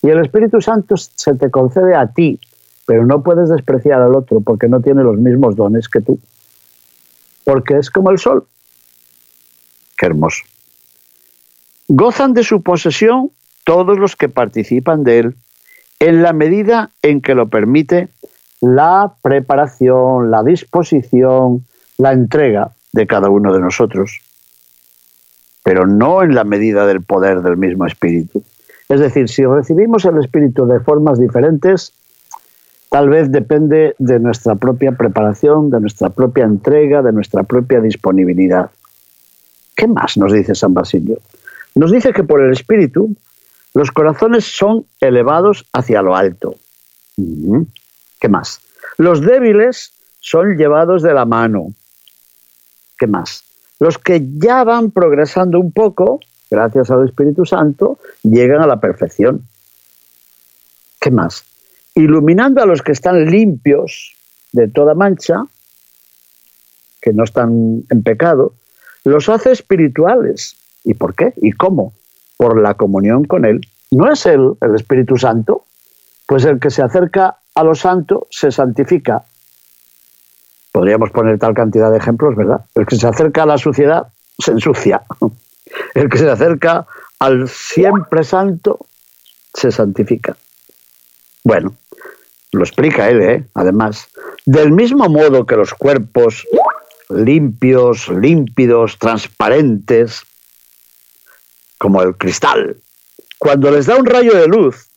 Y 0.02 0.10
el 0.10 0.20
Espíritu 0.20 0.60
Santo 0.60 0.98
se 0.98 1.34
te 1.36 1.50
concede 1.50 1.96
a 1.96 2.08
ti, 2.08 2.40
pero 2.86 3.06
no 3.06 3.24
puedes 3.24 3.48
despreciar 3.48 4.02
al 4.02 4.16
otro 4.16 4.42
porque 4.42 4.68
no 4.68 4.82
tiene 4.82 5.04
los 5.04 5.18
mismos 5.18 5.56
dones 5.56 5.88
que 5.88 6.02
tú. 6.02 6.20
Porque 7.46 7.78
es 7.78 7.90
como 7.90 8.12
el 8.12 8.18
sol. 8.18 8.46
Qué 9.98 10.08
hermoso. 10.08 10.44
Gozan 11.88 12.34
de 12.34 12.44
su 12.44 12.62
posesión 12.62 13.32
todos 13.64 13.98
los 13.98 14.18
que 14.18 14.28
participan 14.28 15.04
de 15.04 15.20
él, 15.20 15.36
en 16.04 16.22
la 16.22 16.34
medida 16.34 16.90
en 17.02 17.22
que 17.22 17.34
lo 17.34 17.48
permite 17.48 18.10
la 18.60 19.14
preparación, 19.22 20.32
la 20.32 20.44
disposición, 20.44 21.66
la 21.98 22.12
entrega 22.12 22.72
de 22.92 23.08
cada 23.08 23.30
uno 23.30 23.54
de 23.54 23.62
nosotros, 23.62 24.20
pero 25.64 25.88
no 25.88 26.22
en 26.22 26.36
la 26.36 26.44
medida 26.44 26.86
del 26.86 27.04
poder 27.04 27.42
del 27.42 27.56
mismo 27.56 27.86
Espíritu. 27.86 28.44
Es 28.90 29.00
decir, 29.00 29.30
si 29.30 29.46
recibimos 29.46 30.04
el 30.04 30.18
Espíritu 30.18 30.66
de 30.66 30.82
formas 30.82 31.22
diferentes, 31.22 31.94
tal 32.90 33.08
vez 33.08 33.32
depende 33.32 33.96
de 33.98 34.20
nuestra 34.20 34.56
propia 34.56 34.92
preparación, 34.92 35.70
de 35.70 35.80
nuestra 35.80 36.10
propia 36.10 36.44
entrega, 36.44 37.02
de 37.02 37.14
nuestra 37.14 37.44
propia 37.44 37.80
disponibilidad. 37.80 38.72
¿Qué 39.74 39.88
más 39.88 40.18
nos 40.18 40.34
dice 40.34 40.54
San 40.54 40.74
Basilio? 40.74 41.20
Nos 41.76 41.94
dice 41.94 42.12
que 42.12 42.26
por 42.26 42.42
el 42.42 42.52
Espíritu 42.52 43.16
los 43.74 43.92
corazones 43.92 44.46
son 44.46 44.86
elevados 45.00 45.66
hacia 45.74 46.02
lo 46.02 46.16
alto. 46.16 46.56
¿Qué 48.20 48.30
más? 48.30 48.60
Los 48.98 49.22
débiles 49.22 49.92
son 50.20 50.58
llevados 50.58 51.02
de 51.02 51.14
la 51.14 51.26
mano. 51.26 51.68
¿Qué 52.98 53.08
más? 53.08 53.44
Los 53.80 53.98
que 53.98 54.22
ya 54.38 54.64
van 54.64 54.92
progresando 54.92 55.60
un 55.60 55.72
poco 55.72 56.20
gracias 56.54 56.92
al 56.92 57.06
Espíritu 57.06 57.46
Santo, 57.46 57.98
llegan 58.22 58.62
a 58.62 58.68
la 58.68 58.80
perfección. 58.80 59.48
¿Qué 61.00 61.10
más? 61.10 61.44
Iluminando 61.96 62.62
a 62.62 62.68
los 62.68 62.84
que 62.84 62.92
están 62.92 63.26
limpios 63.26 64.14
de 64.52 64.68
toda 64.68 64.94
mancha, 64.94 65.44
que 67.02 67.12
no 67.12 67.24
están 67.24 67.84
en 67.90 68.04
pecado, 68.04 68.54
los 69.04 69.30
hace 69.30 69.52
espirituales. 69.52 70.56
¿Y 70.84 70.94
por 70.94 71.16
qué? 71.16 71.34
¿Y 71.38 71.54
cómo? 71.54 71.94
Por 72.44 72.62
la 72.62 72.74
comunión 72.74 73.24
con 73.24 73.46
Él. 73.46 73.62
¿No 73.92 74.12
es 74.12 74.26
Él 74.26 74.52
el 74.60 74.76
Espíritu 74.76 75.16
Santo? 75.16 75.64
Pues 76.28 76.44
el 76.44 76.60
que 76.60 76.70
se 76.70 76.82
acerca 76.82 77.38
a 77.56 77.64
lo 77.64 77.74
santo 77.74 78.28
se 78.32 78.52
santifica. 78.52 79.24
Podríamos 80.74 81.12
poner 81.12 81.40
tal 81.40 81.54
cantidad 81.54 81.90
de 81.90 82.00
ejemplos, 82.00 82.36
¿verdad? 82.36 82.66
El 82.76 82.86
que 82.86 82.98
se 82.98 83.08
acerca 83.08 83.44
a 83.44 83.46
la 83.46 83.58
suciedad 83.58 84.08
se 84.38 84.52
ensucia. 84.52 85.04
El 85.96 86.10
que 86.10 86.18
se 86.18 86.30
acerca 86.30 86.86
al 87.20 87.48
siempre 87.48 88.26
santo 88.26 88.78
se 89.54 89.72
santifica. 89.72 90.36
Bueno, 91.46 91.74
lo 92.52 92.64
explica 92.64 93.10
él, 93.10 93.22
¿eh? 93.22 93.48
además. 93.54 94.08
Del 94.46 94.74
mismo 94.74 95.08
modo 95.08 95.46
que 95.46 95.56
los 95.56 95.74
cuerpos 95.74 96.46
limpios, 97.10 98.10
límpidos, 98.10 99.00
transparentes, 99.00 100.24
como 101.84 102.02
el 102.02 102.16
cristal, 102.16 102.78
cuando 103.38 103.70
les 103.70 103.88
da 103.88 103.98
un 103.98 104.06
rayo 104.06 104.34
de 104.38 104.48
luz, 104.48 104.88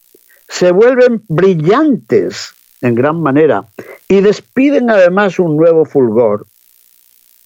se 0.49 0.71
vuelven 0.71 1.25
brillantes 1.27 2.55
en 2.81 2.95
gran 2.95 3.21
manera 3.21 3.65
y 4.09 4.21
despiden 4.21 4.89
además 4.89 5.41
un 5.41 5.57
nuevo 5.57 5.85
fulgor. 5.85 6.47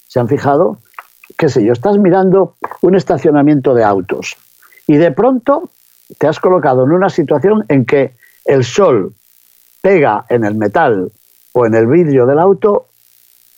¿Se 0.09 0.21
han 0.21 0.29
fijado? 0.29 0.83
qué 1.39 1.49
sé 1.49 1.65
yo, 1.65 1.73
estás 1.73 1.97
mirando 1.97 2.57
un 2.83 2.97
estacionamiento 2.97 3.73
de 3.73 3.83
autos 3.83 4.37
y 4.87 4.99
de 4.99 5.11
pronto 5.11 5.71
te 6.19 6.27
has 6.27 6.39
colocado 6.39 6.85
en 6.85 6.93
una 6.93 7.09
situación 7.09 7.65
en 7.69 7.87
que 7.87 8.17
el 8.45 8.63
sol 8.63 9.15
pega 9.81 10.27
en 10.29 10.45
el 10.45 10.55
metal 10.55 11.13
o 11.55 11.65
en 11.65 11.75
el 11.75 11.87
vidrio 11.87 12.27
del 12.27 12.41
auto 12.41 12.89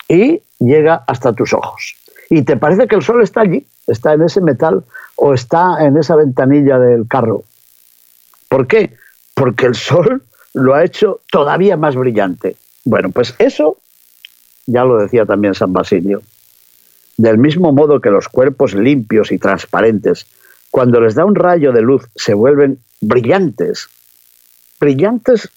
y 0.06 0.44
llega 0.60 1.02
hasta 1.08 1.32
tus 1.32 1.52
ojos. 1.52 1.96
Y 2.30 2.42
te 2.42 2.56
parece 2.56 2.86
que 2.86 2.94
el 2.94 3.02
sol 3.02 3.20
está 3.20 3.40
allí, 3.40 3.66
está 3.86 4.12
en 4.12 4.22
ese 4.22 4.40
metal 4.40 4.84
o 5.16 5.34
está 5.34 5.84
en 5.84 5.96
esa 5.96 6.16
ventanilla 6.16 6.78
del 6.78 7.06
carro. 7.08 7.44
¿Por 8.48 8.66
qué? 8.66 8.96
Porque 9.34 9.66
el 9.66 9.74
sol 9.74 10.22
lo 10.54 10.74
ha 10.74 10.84
hecho 10.84 11.20
todavía 11.30 11.76
más 11.76 11.96
brillante. 11.96 12.56
Bueno, 12.84 13.10
pues 13.10 13.34
eso 13.38 13.78
ya 14.66 14.84
lo 14.84 14.98
decía 14.98 15.24
también 15.24 15.54
San 15.54 15.72
Basilio. 15.72 16.22
Del 17.16 17.38
mismo 17.38 17.72
modo 17.72 18.00
que 18.00 18.10
los 18.10 18.28
cuerpos 18.28 18.74
limpios 18.74 19.32
y 19.32 19.38
transparentes, 19.38 20.26
cuando 20.70 21.00
les 21.00 21.14
da 21.14 21.24
un 21.24 21.34
rayo 21.34 21.72
de 21.72 21.82
luz, 21.82 22.08
se 22.14 22.34
vuelven 22.34 22.78
brillantes, 23.00 23.88
brillantes 24.80 25.48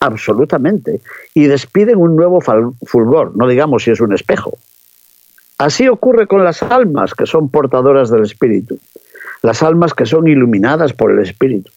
absolutamente, 0.00 1.00
y 1.32 1.44
despiden 1.46 1.98
un 1.98 2.16
nuevo 2.16 2.40
fulgor, 2.40 3.36
no 3.36 3.46
digamos 3.46 3.84
si 3.84 3.92
es 3.92 4.00
un 4.00 4.12
espejo. 4.12 4.58
Así 5.58 5.88
ocurre 5.88 6.26
con 6.26 6.44
las 6.44 6.62
almas 6.62 7.14
que 7.14 7.26
son 7.26 7.48
portadoras 7.48 8.10
del 8.10 8.22
Espíritu, 8.22 8.78
las 9.42 9.62
almas 9.62 9.94
que 9.94 10.06
son 10.06 10.26
iluminadas 10.26 10.92
por 10.92 11.12
el 11.12 11.20
Espíritu. 11.20 11.70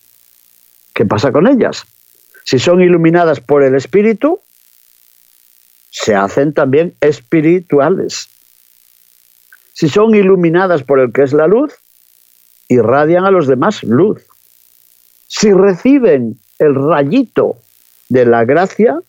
¿Qué 0.93 1.05
pasa 1.05 1.31
con 1.31 1.47
ellas? 1.47 1.83
Si 2.43 2.59
son 2.59 2.81
iluminadas 2.81 3.39
por 3.39 3.63
el 3.63 3.75
Espíritu, 3.75 4.39
se 5.91 6.15
hacen 6.15 6.53
también 6.53 6.95
espirituales 7.01 8.29
si 9.79 9.89
son 9.89 10.15
iluminadas 10.15 10.81
por 10.81 10.99
el 10.99 11.13
que 11.13 11.21
es 11.21 11.33
la 11.33 11.45
luz, 11.45 11.71
irradian 12.67 13.25
a 13.25 13.31
los 13.31 13.45
demás 13.45 13.83
luz. 13.83 14.25
si 15.27 15.53
reciben 15.53 16.39
el 16.57 16.73
rayito 16.73 17.57
de 18.09 18.25
la 18.25 18.43
gracia, 18.43 18.99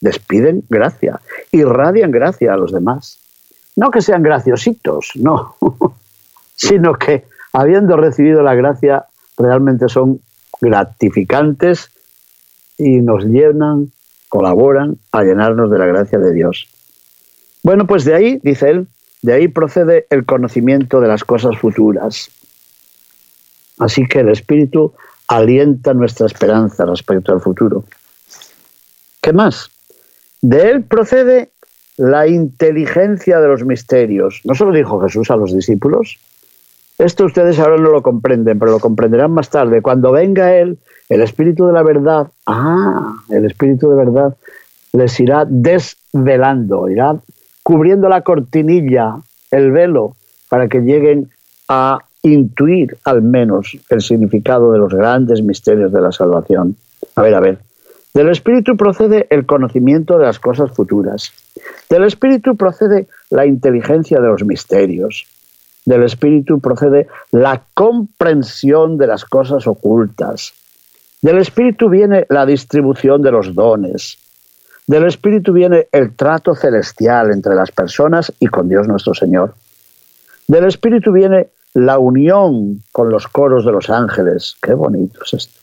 despiden 0.00 0.64
gracia, 0.68 1.20
irradian 1.52 2.10
gracia 2.10 2.54
a 2.54 2.56
los 2.56 2.72
demás. 2.72 3.20
No 3.76 3.90
que 3.90 4.00
sean 4.00 4.22
graciositos, 4.22 5.12
no, 5.16 5.54
sino 6.56 6.94
que 6.94 7.24
habiendo 7.52 7.96
recibido 7.96 8.42
la 8.42 8.54
gracia, 8.54 9.06
realmente 9.36 9.88
son 9.88 10.20
gratificantes 10.60 11.90
y 12.78 13.00
nos 13.00 13.24
llenan, 13.24 13.92
colaboran 14.28 14.98
a 15.12 15.22
llenarnos 15.22 15.70
de 15.70 15.78
la 15.78 15.86
gracia 15.86 16.18
de 16.18 16.32
Dios. 16.32 16.68
Bueno, 17.62 17.86
pues 17.86 18.04
de 18.04 18.14
ahí, 18.14 18.40
dice 18.42 18.70
él, 18.70 18.88
de 19.22 19.32
ahí 19.34 19.48
procede 19.48 20.06
el 20.10 20.24
conocimiento 20.24 21.00
de 21.00 21.08
las 21.08 21.24
cosas 21.24 21.58
futuras. 21.58 22.30
Así 23.78 24.06
que 24.06 24.20
el 24.20 24.28
Espíritu 24.28 24.94
alienta 25.28 25.92
nuestra 25.94 26.26
esperanza 26.26 26.84
respecto 26.86 27.32
al 27.32 27.40
futuro. 27.40 27.84
¿Qué 29.20 29.32
más? 29.32 29.70
De 30.40 30.70
él 30.70 30.84
procede 30.84 31.50
la 31.96 32.26
inteligencia 32.26 33.40
de 33.40 33.48
los 33.48 33.64
misterios. 33.64 34.40
¿No 34.44 34.54
se 34.54 34.64
lo 34.64 34.72
dijo 34.72 35.00
Jesús 35.00 35.30
a 35.30 35.36
los 35.36 35.54
discípulos? 35.54 36.18
Esto 36.98 37.24
ustedes 37.24 37.58
ahora 37.58 37.76
no 37.76 37.90
lo 37.90 38.02
comprenden, 38.02 38.58
pero 38.58 38.72
lo 38.72 38.80
comprenderán 38.80 39.32
más 39.32 39.50
tarde. 39.50 39.82
Cuando 39.82 40.12
venga 40.12 40.54
Él, 40.56 40.78
el 41.08 41.22
Espíritu 41.22 41.66
de 41.66 41.72
la 41.72 41.82
verdad, 41.82 42.28
ah, 42.46 43.16
el 43.28 43.44
Espíritu 43.44 43.90
de 43.90 43.96
verdad 43.96 44.36
les 44.92 45.20
irá 45.20 45.44
desvelando, 45.46 46.88
irá 46.88 47.16
cubriendo 47.62 48.08
la 48.08 48.22
cortinilla, 48.22 49.16
el 49.50 49.72
velo, 49.72 50.16
para 50.48 50.68
que 50.68 50.80
lleguen 50.80 51.28
a 51.68 51.98
intuir 52.22 52.96
al 53.04 53.22
menos 53.22 53.76
el 53.90 54.00
significado 54.00 54.72
de 54.72 54.78
los 54.78 54.94
grandes 54.94 55.42
misterios 55.42 55.92
de 55.92 56.00
la 56.00 56.12
salvación. 56.12 56.76
A 57.14 57.22
ver, 57.22 57.34
a 57.34 57.40
ver. 57.40 57.58
Del 58.14 58.30
Espíritu 58.30 58.76
procede 58.76 59.26
el 59.28 59.44
conocimiento 59.44 60.16
de 60.16 60.24
las 60.24 60.38
cosas 60.40 60.72
futuras. 60.72 61.32
Del 61.88 62.04
Espíritu 62.04 62.56
procede 62.56 63.08
la 63.30 63.46
inteligencia 63.46 64.20
de 64.20 64.28
los 64.28 64.44
misterios. 64.44 65.26
Del 65.84 66.02
Espíritu 66.02 66.60
procede 66.60 67.06
la 67.30 67.62
comprensión 67.74 68.98
de 68.98 69.06
las 69.06 69.24
cosas 69.24 69.66
ocultas. 69.66 70.52
Del 71.22 71.38
Espíritu 71.38 71.88
viene 71.88 72.26
la 72.28 72.44
distribución 72.44 73.22
de 73.22 73.30
los 73.30 73.54
dones. 73.54 74.18
Del 74.86 75.06
Espíritu 75.06 75.52
viene 75.52 75.88
el 75.92 76.14
trato 76.14 76.54
celestial 76.54 77.32
entre 77.32 77.54
las 77.54 77.70
personas 77.72 78.32
y 78.38 78.46
con 78.46 78.68
Dios 78.68 78.86
nuestro 78.86 79.14
Señor. 79.14 79.54
Del 80.48 80.66
Espíritu 80.66 81.12
viene 81.12 81.48
la 81.74 81.98
unión 81.98 82.82
con 82.92 83.10
los 83.10 83.28
coros 83.28 83.64
de 83.64 83.72
los 83.72 83.90
ángeles. 83.90 84.56
Qué 84.62 84.74
bonito 84.74 85.20
es 85.24 85.34
esto. 85.34 85.60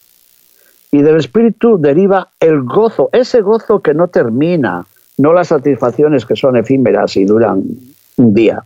Y 0.92 1.02
del 1.02 1.18
Espíritu 1.18 1.80
deriva 1.80 2.30
el 2.39 2.62
gozo, 2.62 3.10
ese 3.13 3.42
gozo 3.42 3.82
que 3.82 3.96
no 3.96 4.10
termina, 4.10 4.86
no 5.24 5.32
las 5.32 5.48
satisfacciones 5.48 6.26
que 6.26 6.36
son 6.36 6.58
efímeras 6.58 7.16
y 7.16 7.24
duran 7.24 7.64
un 8.18 8.34
día. 8.34 8.62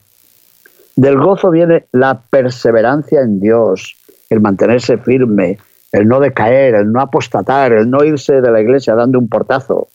Del 0.95 1.15
gozo 1.19 1.51
viene 1.51 1.85
la 1.91 2.19
perseverancia 2.19 3.21
en 3.21 3.39
Dios, 3.39 3.95
el 4.31 4.41
mantenerse 4.41 4.97
firme, 4.97 5.59
el 5.91 6.07
no 6.07 6.19
decaer, 6.19 6.73
el 6.73 6.91
no 6.91 6.99
apostatar, 6.99 7.73
el 7.73 7.91
no 7.91 8.03
irse 8.03 8.41
de 8.41 8.49
la 8.49 8.59
iglesia 8.59 8.95
dando 8.95 9.19
un 9.19 9.29
portazo. 9.29 9.89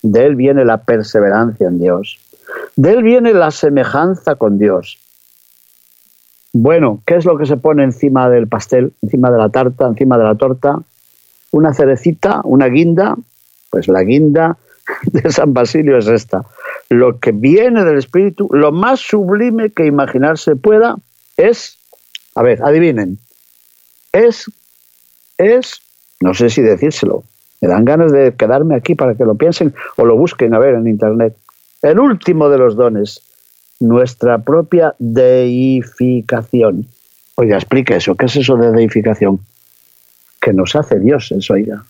De 0.00 0.24
él 0.26 0.36
viene 0.36 0.64
la 0.64 0.84
perseverancia 0.84 1.66
en 1.66 1.80
Dios. 1.80 2.20
De 2.76 2.92
él 2.92 3.02
viene 3.02 3.34
la 3.34 3.50
semejanza 3.50 4.36
con 4.36 4.58
Dios. 4.58 4.96
Bueno, 6.52 7.02
¿qué 7.04 7.16
es 7.16 7.24
lo 7.24 7.36
que 7.36 7.46
se 7.46 7.56
pone 7.56 7.82
encima 7.82 8.30
del 8.30 8.46
pastel, 8.46 8.92
encima 9.02 9.32
de 9.32 9.38
la 9.38 9.48
tarta, 9.48 9.88
encima 9.88 10.16
de 10.18 10.24
la 10.24 10.36
torta? 10.36 10.78
Una 11.50 11.74
cerecita, 11.74 12.42
una 12.44 12.68
guinda. 12.68 13.16
Pues 13.70 13.88
la 13.88 14.04
guinda 14.04 14.56
de 15.12 15.30
San 15.30 15.52
Basilio 15.54 15.98
es 15.98 16.08
esta. 16.08 16.44
Lo 16.88 17.18
que 17.18 17.32
viene 17.32 17.84
del 17.84 17.98
Espíritu, 17.98 18.48
lo 18.50 18.72
más 18.72 19.00
sublime 19.00 19.70
que 19.70 19.86
imaginarse 19.86 20.56
pueda, 20.56 20.96
es, 21.36 21.78
a 22.34 22.42
ver, 22.42 22.62
adivinen, 22.62 23.18
es, 24.12 24.50
es, 25.38 25.80
no 26.20 26.34
sé 26.34 26.50
si 26.50 26.62
decírselo, 26.62 27.24
me 27.60 27.68
dan 27.68 27.84
ganas 27.84 28.12
de 28.12 28.34
quedarme 28.34 28.74
aquí 28.74 28.94
para 28.94 29.14
que 29.14 29.24
lo 29.24 29.36
piensen 29.36 29.74
o 29.96 30.04
lo 30.04 30.16
busquen 30.16 30.54
a 30.54 30.58
ver 30.58 30.74
en 30.74 30.86
internet. 30.86 31.36
El 31.82 31.98
último 32.00 32.48
de 32.48 32.58
los 32.58 32.74
dones, 32.76 33.22
nuestra 33.80 34.38
propia 34.38 34.94
deificación. 34.98 36.86
Oiga, 37.36 37.56
explique 37.56 37.96
eso. 37.96 38.14
¿Qué 38.14 38.26
es 38.26 38.36
eso 38.36 38.56
de 38.56 38.72
deificación? 38.72 39.40
Que 40.40 40.52
nos 40.52 40.74
hace 40.74 40.98
Dios 40.98 41.32
eso, 41.32 41.54
oiga. 41.54 41.84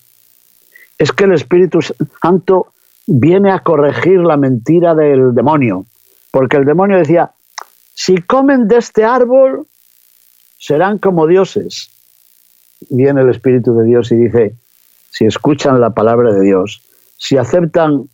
Es 0.99 1.13
que 1.13 1.25
el 1.25 1.33
Espíritu 1.33 1.81
Santo 2.21 2.73
viene 3.13 3.51
a 3.51 3.59
corregir 3.59 4.21
la 4.21 4.37
mentira 4.37 4.95
del 4.95 5.35
demonio. 5.35 5.87
Porque 6.31 6.57
el 6.57 6.65
demonio 6.65 6.97
decía, 6.97 7.33
si 7.93 8.17
comen 8.19 8.69
de 8.69 8.77
este 8.77 9.05
árbol, 9.05 9.67
serán 10.57 10.99
como 10.99 11.27
dioses. 11.27 11.91
Viene 12.89 13.23
el 13.23 13.31
Espíritu 13.31 13.75
de 13.75 13.85
Dios 13.85 14.13
y 14.13 14.17
dice, 14.17 14.55
si 15.11 15.25
escuchan 15.25 15.81
la 15.81 15.91
palabra 15.91 16.33
de 16.33 16.41
Dios, 16.41 16.83
si 17.19 17.37
aceptan 17.37 18.05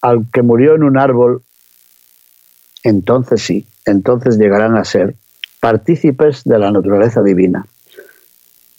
al 0.00 0.30
que 0.32 0.42
murió 0.42 0.76
en 0.76 0.84
un 0.84 0.98
árbol, 0.98 1.42
entonces 2.84 3.42
sí, 3.42 3.66
entonces 3.86 4.38
llegarán 4.38 4.76
a 4.76 4.84
ser 4.84 5.16
partícipes 5.60 6.44
de 6.44 6.58
la 6.60 6.70
naturaleza 6.70 7.22
divina. 7.22 7.66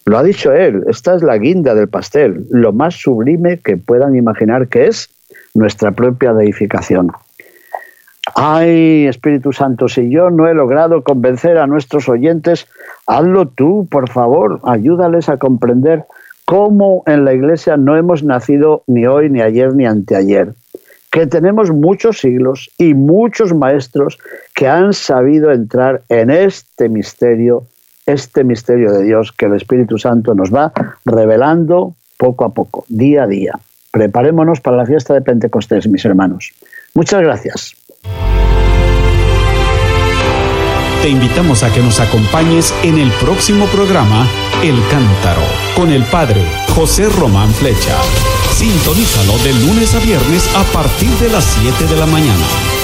Lo 0.06 0.18
ha 0.18 0.24
dicho 0.24 0.54
él, 0.54 0.84
esta 0.88 1.16
es 1.16 1.24
la 1.24 1.38
guinda 1.38 1.76
del 1.76 1.90
pastel, 1.90 2.46
lo 2.50 2.72
más 2.72 2.96
sublime 2.96 3.60
que 3.60 3.76
puedan 3.76 4.16
imaginar 4.16 4.70
que 4.70 4.88
es 4.88 5.10
nuestra 5.56 5.92
propia 5.92 6.34
deificación. 6.34 7.12
Ay, 8.36 9.08
Espíritu 9.08 9.52
Santo, 9.52 9.88
si 9.88 10.10
yo 10.10 10.30
no 10.30 10.48
he 10.48 10.54
logrado 10.54 11.04
convencer 11.04 11.58
a 11.58 11.68
nuestros 11.68 12.08
oyentes, 12.08 12.68
hazlo 13.08 13.48
tú, 13.48 13.88
por 13.90 14.10
favor, 14.10 14.60
ayúdales 14.64 15.30
a 15.30 15.38
comprender 15.38 16.06
cómo 16.46 17.02
en 17.08 17.26
la 17.26 17.34
iglesia 17.34 17.78
no 17.78 17.98
hemos 17.98 18.24
nacido 18.24 18.84
ni 18.86 19.08
hoy, 19.08 19.30
ni 19.30 19.42
ayer, 19.42 19.74
ni 19.74 19.86
anteayer 19.86 20.54
que 21.16 21.28
tenemos 21.28 21.72
muchos 21.72 22.18
siglos 22.20 22.70
y 22.78 22.94
muchos 22.94 23.54
maestros 23.54 24.18
que 24.54 24.68
han 24.68 24.92
sabido 24.92 25.50
entrar 25.50 26.02
en 26.10 26.30
este 26.30 26.90
misterio, 26.90 27.68
este 28.06 28.44
misterio 28.44 28.92
de 28.92 29.06
Dios 29.06 29.32
que 29.32 29.46
el 29.46 29.54
Espíritu 29.54 29.98
Santo 29.98 30.36
nos 30.36 30.54
va 30.54 30.74
revelando 31.06 31.96
poco 32.18 32.44
a 32.44 32.54
poco, 32.54 32.84
día 32.90 33.24
a 33.24 33.28
día. 33.28 33.54
Preparémonos 33.96 34.60
para 34.60 34.76
la 34.76 34.86
fiesta 34.86 35.14
de 35.14 35.22
Pentecostés, 35.22 35.88
mis 35.88 36.04
hermanos. 36.04 36.52
Muchas 36.96 37.22
gracias. 37.22 37.78
Te 41.02 41.08
invitamos 41.10 41.64
a 41.64 41.74
que 41.74 41.80
nos 41.80 42.02
acompañes 42.02 42.74
en 42.84 42.98
el 42.98 43.10
próximo 43.24 43.68
programa 43.68 44.28
El 44.62 44.76
Cántaro 44.92 45.44
con 45.78 45.92
el 45.92 46.04
Padre 46.04 46.42
José 46.76 47.08
Román 47.08 47.48
Flecha. 47.52 47.96
Sintonízalo 48.52 49.38
de 49.46 49.54
lunes 49.66 49.96
a 49.96 50.00
viernes 50.00 50.54
a 50.58 50.64
partir 50.74 51.12
de 51.12 51.30
las 51.30 51.46
7 51.46 51.86
de 51.86 51.98
la 51.98 52.06
mañana. 52.06 52.75